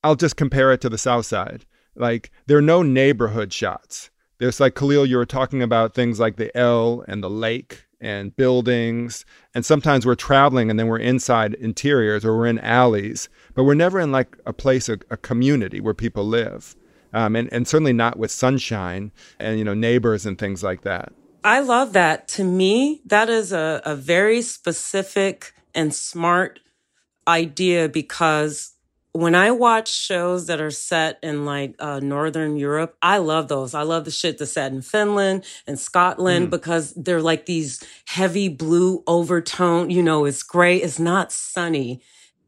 [0.01, 1.65] I'll just compare it to the South Side
[1.97, 4.09] like there are no neighborhood shots.
[4.39, 8.35] There's like Khalil, you were talking about things like the L and the lake and
[8.35, 9.25] buildings.
[9.55, 13.73] And sometimes we're traveling and then we're inside interiors or we're in alleys, but we're
[13.73, 16.75] never in like a place, a, a community where people live.
[17.13, 21.13] Um, and, and certainly not with sunshine and, you know, neighbors and things like that.
[21.43, 22.27] I love that.
[22.29, 26.59] To me, that is a, a very specific and smart
[27.27, 28.73] idea because
[29.17, 33.73] when I watch shows that are set in like uh, Northern Europe, I love those.
[33.73, 36.49] I love the shit that's set in Finland and Scotland mm.
[36.51, 39.89] because they're like these heavy blue overtone.
[39.89, 40.77] You know, it's gray.
[40.77, 41.99] It's not sunny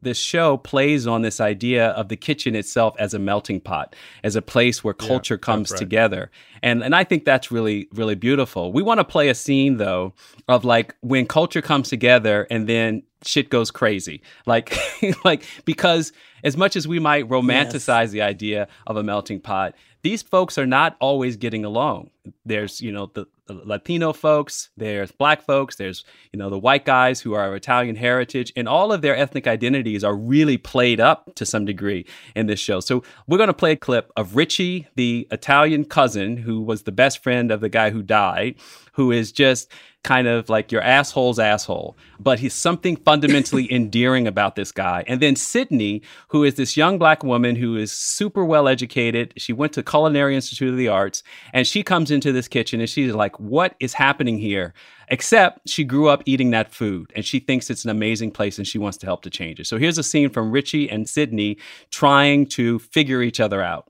[0.02, 3.94] this show plays on this idea of the kitchen itself as a melting pot,
[4.24, 5.78] as a place where culture yeah, comes right.
[5.78, 6.30] together.
[6.62, 8.72] And and I think that's really really beautiful.
[8.72, 10.14] We want to play a scene though
[10.48, 14.22] of like when culture comes together and then shit goes crazy.
[14.46, 14.76] Like
[15.24, 18.10] like because as much as we might romanticize yes.
[18.10, 22.10] the idea of a melting pot, these folks are not always getting along.
[22.44, 26.84] There's, you know, the, the, Latino folks, there's black folks, there's, you know, the white
[26.84, 31.00] guys who are of Italian heritage, and all of their ethnic identities are really played
[31.00, 32.80] up to some degree in this show.
[32.80, 36.92] So we're going to play a clip of Richie, the Italian cousin who was the
[36.92, 38.56] best friend of the guy who died,
[38.92, 39.70] who is just
[40.02, 45.04] kind of like your asshole's asshole, but he's something fundamentally endearing about this guy.
[45.06, 49.34] And then Sydney, who is this young black woman who is super well educated.
[49.36, 51.22] She went to Culinary Institute of the Arts,
[51.52, 54.74] and she comes into this kitchen and she's like, "What is happening here?"
[55.08, 58.66] Except she grew up eating that food, and she thinks it's an amazing place, and
[58.66, 59.66] she wants to help to change it.
[59.66, 61.58] So here's a scene from Richie and Sydney
[61.90, 63.88] trying to figure each other out.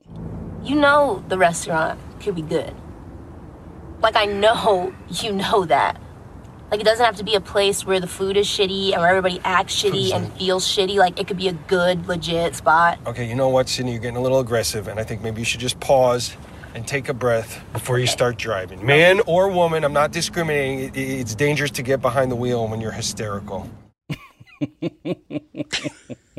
[0.63, 2.73] You know the restaurant could be good
[4.01, 5.99] like, I know you know that.
[6.69, 9.09] Like, it doesn't have to be a place where the food is shitty and where
[9.09, 10.95] everybody acts shitty and feels shitty.
[10.95, 12.97] Like, it could be a good, legit spot.
[13.05, 13.91] Okay, you know what, Sydney?
[13.91, 16.37] You're getting a little aggressive, and I think maybe you should just pause
[16.73, 18.85] and take a breath before you start driving.
[18.85, 20.91] Man or woman, I'm not discriminating.
[20.95, 23.69] It's dangerous to get behind the wheel when you're hysterical.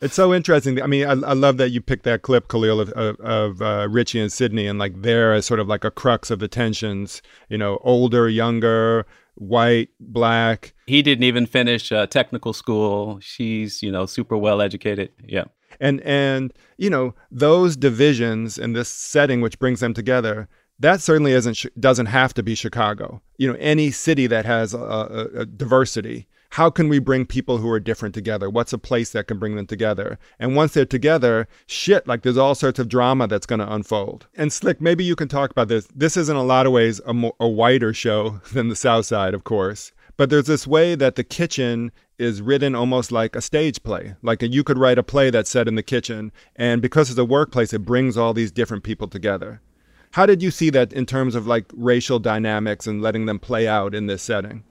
[0.00, 0.80] It's so interesting.
[0.82, 3.88] I mean, I, I love that you picked that clip, Khalil, of, of, of uh,
[3.90, 7.22] Richie and Sydney, and like there as sort of like a crux of the tensions.
[7.48, 10.74] You know, older, younger, white, black.
[10.86, 13.18] He didn't even finish uh, technical school.
[13.20, 15.10] She's, you know, super well educated.
[15.26, 15.44] Yeah.
[15.80, 20.48] And and you know those divisions in this setting, which brings them together,
[20.80, 23.22] that certainly isn't doesn't have to be Chicago.
[23.38, 27.58] You know, any city that has a, a, a diversity how can we bring people
[27.58, 28.50] who are different together?
[28.50, 30.18] What's a place that can bring them together?
[30.38, 34.26] And once they're together, shit, like there's all sorts of drama that's going to unfold.
[34.34, 35.86] And Slick, maybe you can talk about this.
[35.94, 39.32] This is in a lot of ways a, a whiter show than the South Side,
[39.32, 39.92] of course.
[40.16, 44.16] But there's this way that the kitchen is written almost like a stage play.
[44.20, 47.24] Like you could write a play that's set in the kitchen, and because it's a
[47.24, 49.62] workplace, it brings all these different people together.
[50.10, 53.66] How did you see that in terms of like racial dynamics and letting them play
[53.66, 54.64] out in this setting?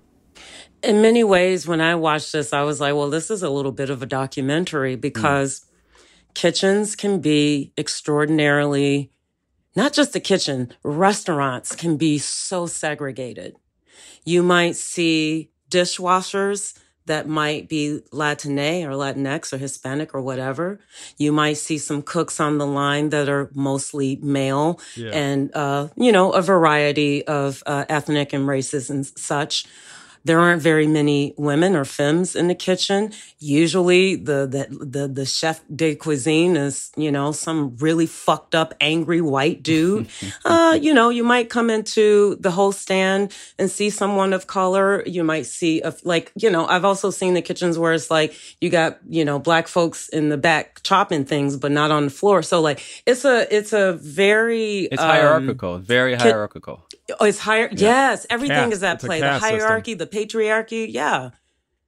[0.81, 3.71] In many ways, when I watched this, I was like, well, this is a little
[3.71, 6.33] bit of a documentary because mm.
[6.33, 9.11] kitchens can be extraordinarily,
[9.75, 13.55] not just the kitchen, restaurants can be so segregated.
[14.23, 16.77] You might see dishwashers
[17.09, 20.79] that might be Latine or Latinx or Hispanic or whatever.
[21.17, 25.09] You might see some cooks on the line that are mostly male yeah.
[25.09, 29.65] and, uh, you know, a variety of uh, ethnic and races and such.
[30.23, 33.13] There aren't very many women or femmes in the kitchen.
[33.39, 38.73] Usually the, the, the, the chef de cuisine is, you know, some really fucked up,
[38.81, 40.07] angry white dude.
[40.45, 45.03] uh, you know, you might come into the whole stand and see someone of color.
[45.05, 48.35] You might see, a, like, you know, I've also seen the kitchens where it's like
[48.61, 52.11] you got, you know, black folks in the back chopping things, but not on the
[52.11, 52.41] floor.
[52.41, 56.85] So like, it's a, it's a very, it's um, hierarchical, very hierarchical.
[57.19, 57.69] Oh, it's higher.
[57.71, 58.11] Yeah.
[58.11, 59.19] Yes, everything is at play.
[59.19, 60.09] The hierarchy, system.
[60.09, 60.87] the patriarchy.
[60.89, 61.31] Yeah.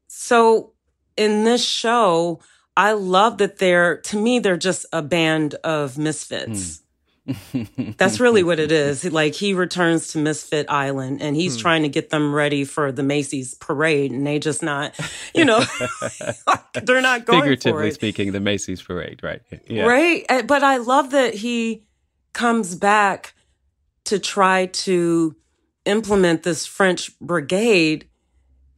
[0.08, 0.74] So
[1.18, 2.42] in this show,
[2.76, 6.78] I love that they're, to me, they're just a band of misfits.
[6.78, 7.64] Hmm.
[7.98, 9.06] That's really what it is.
[9.06, 11.62] Like he returns to Misfit Island and he's hmm.
[11.62, 14.98] trying to get them ready for the Macy's parade and they just not,
[15.36, 15.64] you know,
[16.74, 19.42] they're not going Figuratively speaking, the Macy's parade, right?
[19.68, 19.86] Yeah.
[19.86, 20.26] Right.
[20.30, 21.86] Uh, but I love that he
[22.34, 23.34] comes back
[24.06, 25.36] to try to
[25.86, 28.08] implement this French brigade,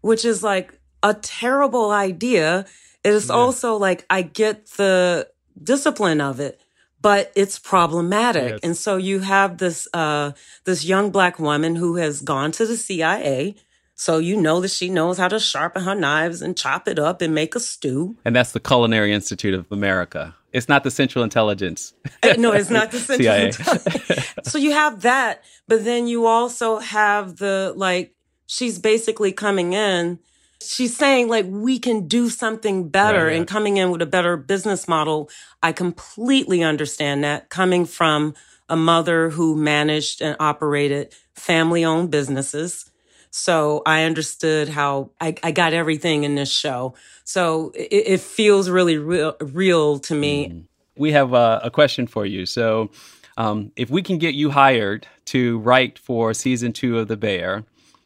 [0.02, 2.66] which is like a terrible idea.
[3.04, 3.36] It is yeah.
[3.36, 5.30] also like, I get the
[5.62, 6.62] discipline of it,
[7.02, 8.52] but it's problematic.
[8.52, 8.60] Yes.
[8.64, 10.32] And so you have this, uh,
[10.64, 13.56] this young black woman who has gone to the CIA.
[13.96, 17.22] So you know that she knows how to sharpen her knives and chop it up
[17.22, 18.18] and make a stew.
[18.26, 20.36] And that's the Culinary Institute of America.
[20.54, 21.94] It's not the Central Intelligence.
[22.22, 23.48] Uh, no, it's not the Central CIA.
[23.48, 24.30] Intelligence.
[24.44, 30.20] so you have that, but then you also have the like she's basically coming in
[30.64, 34.38] she's saying like we can do something better right, and coming in with a better
[34.38, 35.30] business model.
[35.62, 38.34] I completely understand that coming from
[38.70, 42.90] a mother who managed and operated family owned businesses.
[43.36, 46.94] So I understood how I, I got everything in this show.
[47.24, 50.50] So it, it feels really real, real to me.
[50.50, 50.64] Mm.
[50.96, 52.46] We have uh, a question for you.
[52.46, 52.92] So,
[53.36, 57.64] um, if we can get you hired to write for season two of The Bear,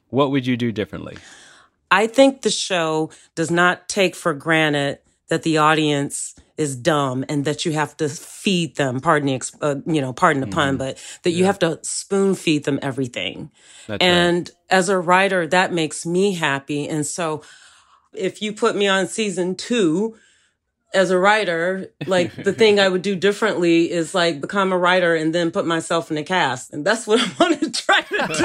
[0.08, 1.18] what would you do differently?
[1.92, 7.46] I think the show does not take for granted that the audience is dumb and
[7.46, 10.56] that you have to feed them pardon the uh, you know pardon the mm-hmm.
[10.56, 11.38] pun but that yeah.
[11.38, 13.52] you have to spoon feed them everything
[13.88, 14.78] That's and right.
[14.78, 17.42] as a writer that makes me happy and so
[18.14, 20.16] if you put me on season two
[20.94, 25.16] as a writer, like the thing I would do differently is like become a writer
[25.16, 26.74] and then put myself in the cast.
[26.74, 28.44] And that's what I want to try to do.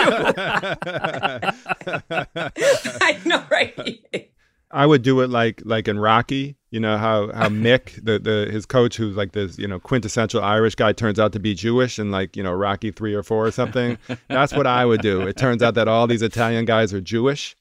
[3.00, 4.30] I know, right?
[4.70, 8.50] I would do it like like in Rocky, you know how how Mick the the
[8.50, 12.00] his coach who's like this you know quintessential Irish guy turns out to be Jewish
[12.00, 13.98] in like you know Rocky three or four or something.
[14.28, 15.20] That's what I would do.
[15.20, 17.54] It turns out that all these Italian guys are Jewish,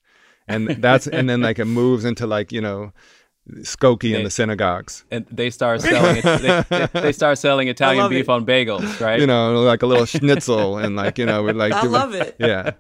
[0.47, 2.93] and that's and then like it moves into like you know
[3.59, 8.22] Skokie in the synagogues, and they start selling they, they, they, start selling Italian beef
[8.26, 8.30] it.
[8.30, 9.20] on bagels, right?
[9.20, 12.36] You know, like a little schnitzel, and like you know, we like I love it.
[12.39, 12.72] Yeah.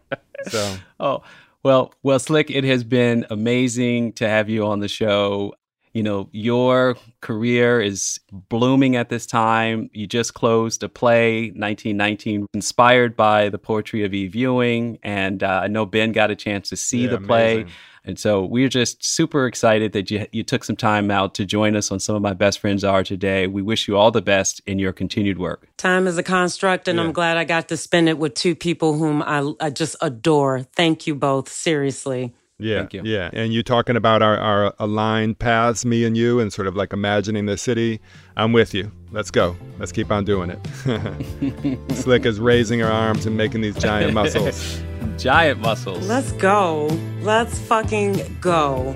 [0.47, 0.77] So.
[0.99, 1.23] Oh
[1.63, 5.53] well, well, Slick, it has been amazing to have you on the show.
[5.93, 9.89] You know, your career is blooming at this time.
[9.93, 14.99] You just closed a play, 1919, inspired by the poetry of Eve Ewing.
[15.03, 17.61] And uh, I know Ben got a chance to see yeah, the play.
[17.61, 17.73] Amazing.
[18.03, 21.75] And so we're just super excited that you, you took some time out to join
[21.75, 23.45] us on Some of My Best Friends Are today.
[23.45, 25.67] We wish you all the best in your continued work.
[25.77, 27.05] Time is a construct, and yeah.
[27.05, 30.63] I'm glad I got to spend it with two people whom I, I just adore.
[30.63, 32.33] Thank you both, seriously.
[32.61, 33.01] Yeah, Thank you.
[33.03, 33.29] yeah.
[33.33, 36.93] And you talking about our, our aligned paths, me and you, and sort of like
[36.93, 37.99] imagining the city.
[38.37, 38.91] I'm with you.
[39.11, 39.57] Let's go.
[39.79, 41.91] Let's keep on doing it.
[41.95, 44.81] Slick is raising her arms and making these giant muscles.
[45.17, 46.07] Giant muscles.
[46.07, 46.87] Let's go.
[47.21, 48.95] Let's fucking go.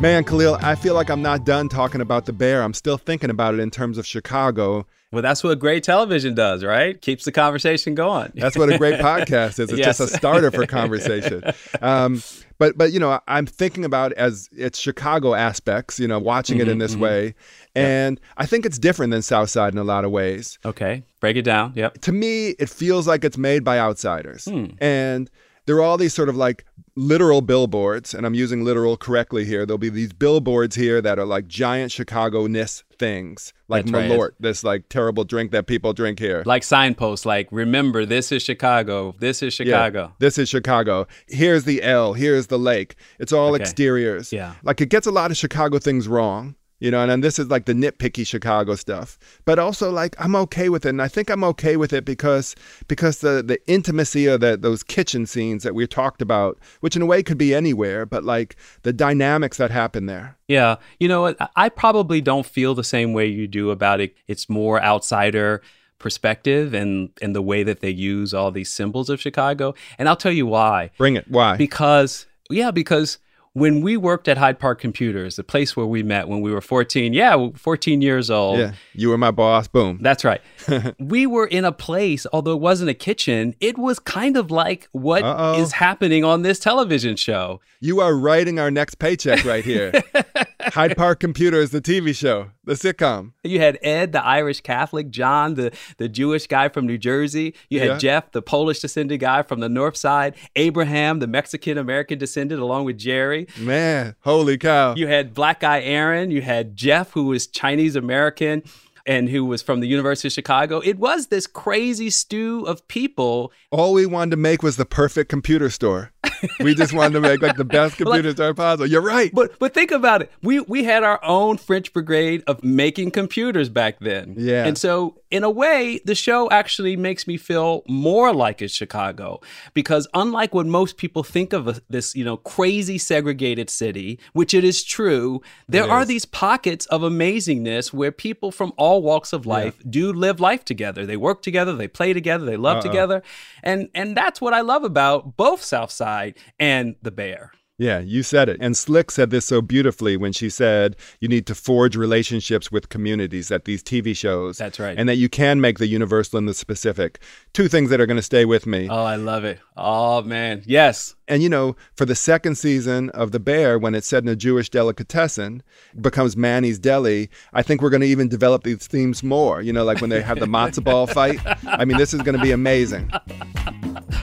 [0.00, 2.62] Man, Khalil, I feel like I'm not done talking about the bear.
[2.62, 4.86] I'm still thinking about it in terms of Chicago.
[5.10, 7.00] Well, that's what great television does, right?
[7.00, 8.30] Keeps the conversation going.
[8.34, 9.70] That's what a great podcast is.
[9.70, 9.98] It's Yes.
[9.98, 11.42] just a starter for conversation.
[11.80, 12.22] Um,
[12.58, 15.98] but but you know, I'm thinking about as its Chicago aspects.
[15.98, 17.00] You know, watching it in this mhm.
[17.00, 17.34] way,
[17.74, 20.58] and I think it's different than Southside in a lot of ways.
[20.64, 21.72] Okay, break it down.
[21.74, 22.00] Yep.
[22.02, 24.66] To me, it feels like it's made by outsiders, Hmm.
[24.80, 25.30] and
[25.66, 26.64] there are all these sort of like
[26.96, 29.64] literal billboards, and I'm using literal correctly here.
[29.64, 34.30] There'll be these billboards here that are like giant Chicago-ness things, like That's right.
[34.40, 36.42] This like terrible drink that people drink here.
[36.46, 39.14] Like signposts, like remember this is Chicago.
[39.18, 40.12] This is Yeah, Chicago.
[40.18, 41.06] this is Chicago.
[41.28, 42.14] Here's the L.
[42.14, 42.94] Here's the lake.
[43.18, 43.62] It's all Okay.
[43.62, 44.32] exteriors.
[44.32, 44.54] Yeah.
[44.62, 47.48] Like it gets a lot of Chicago things wrong, you know, and, and this is
[47.48, 49.18] like the nitpicky Chicago stuff.
[49.44, 50.90] But also like I'm okay with it.
[50.90, 52.54] And I think I'm okay with it because
[52.86, 57.02] because the the intimacy of the, those kitchen scenes that we talked about, which in
[57.02, 60.36] a way could be anywhere, but like the dynamics that happen there.
[60.46, 60.76] Yeah.
[61.00, 61.36] You know what?
[61.56, 64.14] I probably don't feel the same way you do about it.
[64.26, 65.62] It's more outsider
[65.98, 69.74] perspective and and the way that they use all these symbols of Chicago.
[69.98, 70.90] And I'll tell you why.
[70.96, 71.26] Bring it.
[71.28, 71.56] Why?
[71.56, 73.18] Because yeah, because
[73.54, 76.60] when we worked at Hyde Park Computers, the place where we met when we were
[76.60, 78.58] 14, yeah, 14 years old.
[78.58, 78.72] Yeah.
[78.94, 79.68] You were my boss.
[79.68, 79.98] Boom.
[80.00, 80.40] That's right.
[80.98, 84.88] we were in a place, although it wasn't a kitchen, it was kind of like
[84.92, 85.68] what is Uh-oh.
[85.74, 87.60] happening on this television show.
[87.80, 89.92] You are writing our next paycheck right here.
[90.60, 93.32] Hyde Park Computers, the TV show, the sitcom.
[93.42, 97.54] You had Ed, the Irish Catholic, John, the, the Jewish guy from New Jersey.
[97.70, 97.98] You had Yeah.
[97.98, 100.34] Jeff, the Polish descended guy from the North Side.
[100.56, 103.46] Abraham, the Mexican American descendant, along with Jerry.
[103.58, 104.94] Man, holy cow.
[104.94, 106.30] You had black guy Aaron.
[106.30, 108.62] You had Jeff, who was Chinese American
[109.06, 110.80] and who was from the University of Chicago.
[110.80, 113.52] It was this crazy stew of people.
[113.70, 116.12] All we wanted to make was the perfect computer store.
[116.60, 118.86] We just wanted to make like the best Well, like- computer store possible.
[118.86, 119.30] You're right.
[119.34, 120.30] But but think about it.
[120.42, 124.34] We we had our own French brigade of making computers back then.
[124.38, 124.64] Yeah.
[124.66, 129.40] And so in a way, the show actually makes me feel more like it's Chicago
[129.74, 134.54] because unlike what most people think of a- this, you know, crazy segregated city, which
[134.54, 139.44] it is true, there are these pockets of amazingness where people from all walks of
[139.46, 141.04] life do live life together.
[141.04, 142.82] They work together, they play together, they love Uh-uh.
[142.82, 143.22] together.
[143.62, 147.52] And and that's what I love about both South Side and the Bear.
[147.78, 148.58] Yeah, you said it.
[148.60, 152.88] And Slick said this so beautifully when she said you need to forge relationships with
[152.88, 154.58] communities at these TV shows.
[154.58, 154.98] That's right.
[154.98, 157.20] And that you can make the universal and the specific.
[157.52, 158.88] Two things that are going to stay with me.
[158.90, 159.60] Oh, I love it.
[159.76, 160.64] Oh man.
[160.66, 161.14] Yes.
[161.28, 164.34] And you know, for the second season of The Bear, when it's set in a
[164.34, 165.62] Jewish delicatessen,
[166.00, 169.62] becomes Manny's Deli, I think we're going to even develop these themes more.
[169.62, 171.38] You know, like when they have the matzo ball fight.
[171.64, 173.12] I mean, this is going to be amazing.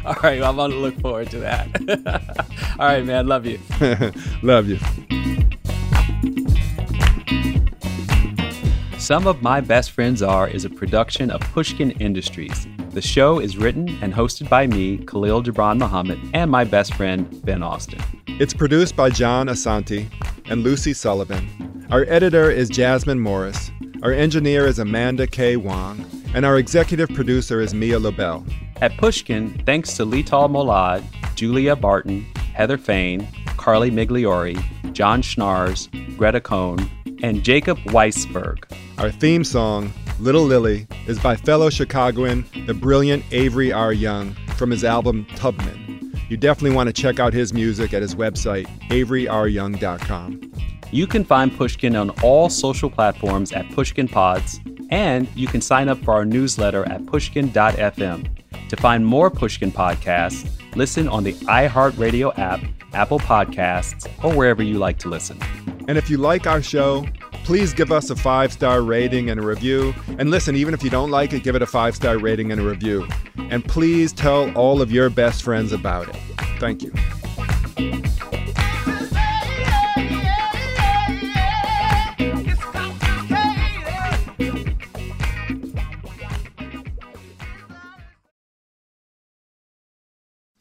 [0.07, 1.67] All right, I'm gonna look forward to that.
[2.79, 3.25] All right, man.
[3.25, 3.59] Love you.
[4.43, 4.77] Love you.
[8.99, 12.67] Some of My Best Friends Are is a production of Pushkin Industries.
[12.95, 17.27] The show is written and hosted by me, Khalil Gibran Muhammad, and my best friend,
[17.45, 17.99] Ben Austen.
[18.39, 20.09] It's produced by John Asante
[20.45, 21.85] and Lucy Sullivan.
[21.91, 23.69] Our editor is Jasmine Morris.
[24.01, 25.57] Our engineer is Amanda K.
[25.57, 26.05] Wong.
[26.33, 28.45] And our executive producer is Mia Lobel.
[28.81, 31.03] At Pushkin, thanks to Lital Molad,
[31.35, 33.27] Julia Barton, Heather Fain,
[33.65, 34.55] Carly Migliori,
[34.93, 36.87] John Schnars, Greta Cohn,
[37.23, 38.63] and Jacob Weisberg.
[38.99, 43.91] Our theme song, Little Lily, is by fellow Chicagoan, the brilliant Avery R.
[43.91, 46.13] Young, from his album Tubman.
[46.29, 50.53] You definitely want to check out his music at his website, averyRyoung.com.
[50.91, 54.59] You can find Pushkin on all social platforms at Pushkin Pods,
[54.91, 58.29] and you can sign up for our newsletter at pushkin.fm.
[58.69, 62.61] To find more Pushkin podcasts, listen on the iHeartRadio app,
[62.95, 65.39] Apple Podcasts, or wherever you like to listen.
[65.87, 67.05] And if you like our show,
[67.43, 69.93] please give us a five star rating and a review.
[70.17, 72.59] And listen, even if you don't like it, give it a five star rating and
[72.59, 73.07] a review.
[73.37, 76.15] And please tell all of your best friends about it.
[76.59, 76.91] Thank you.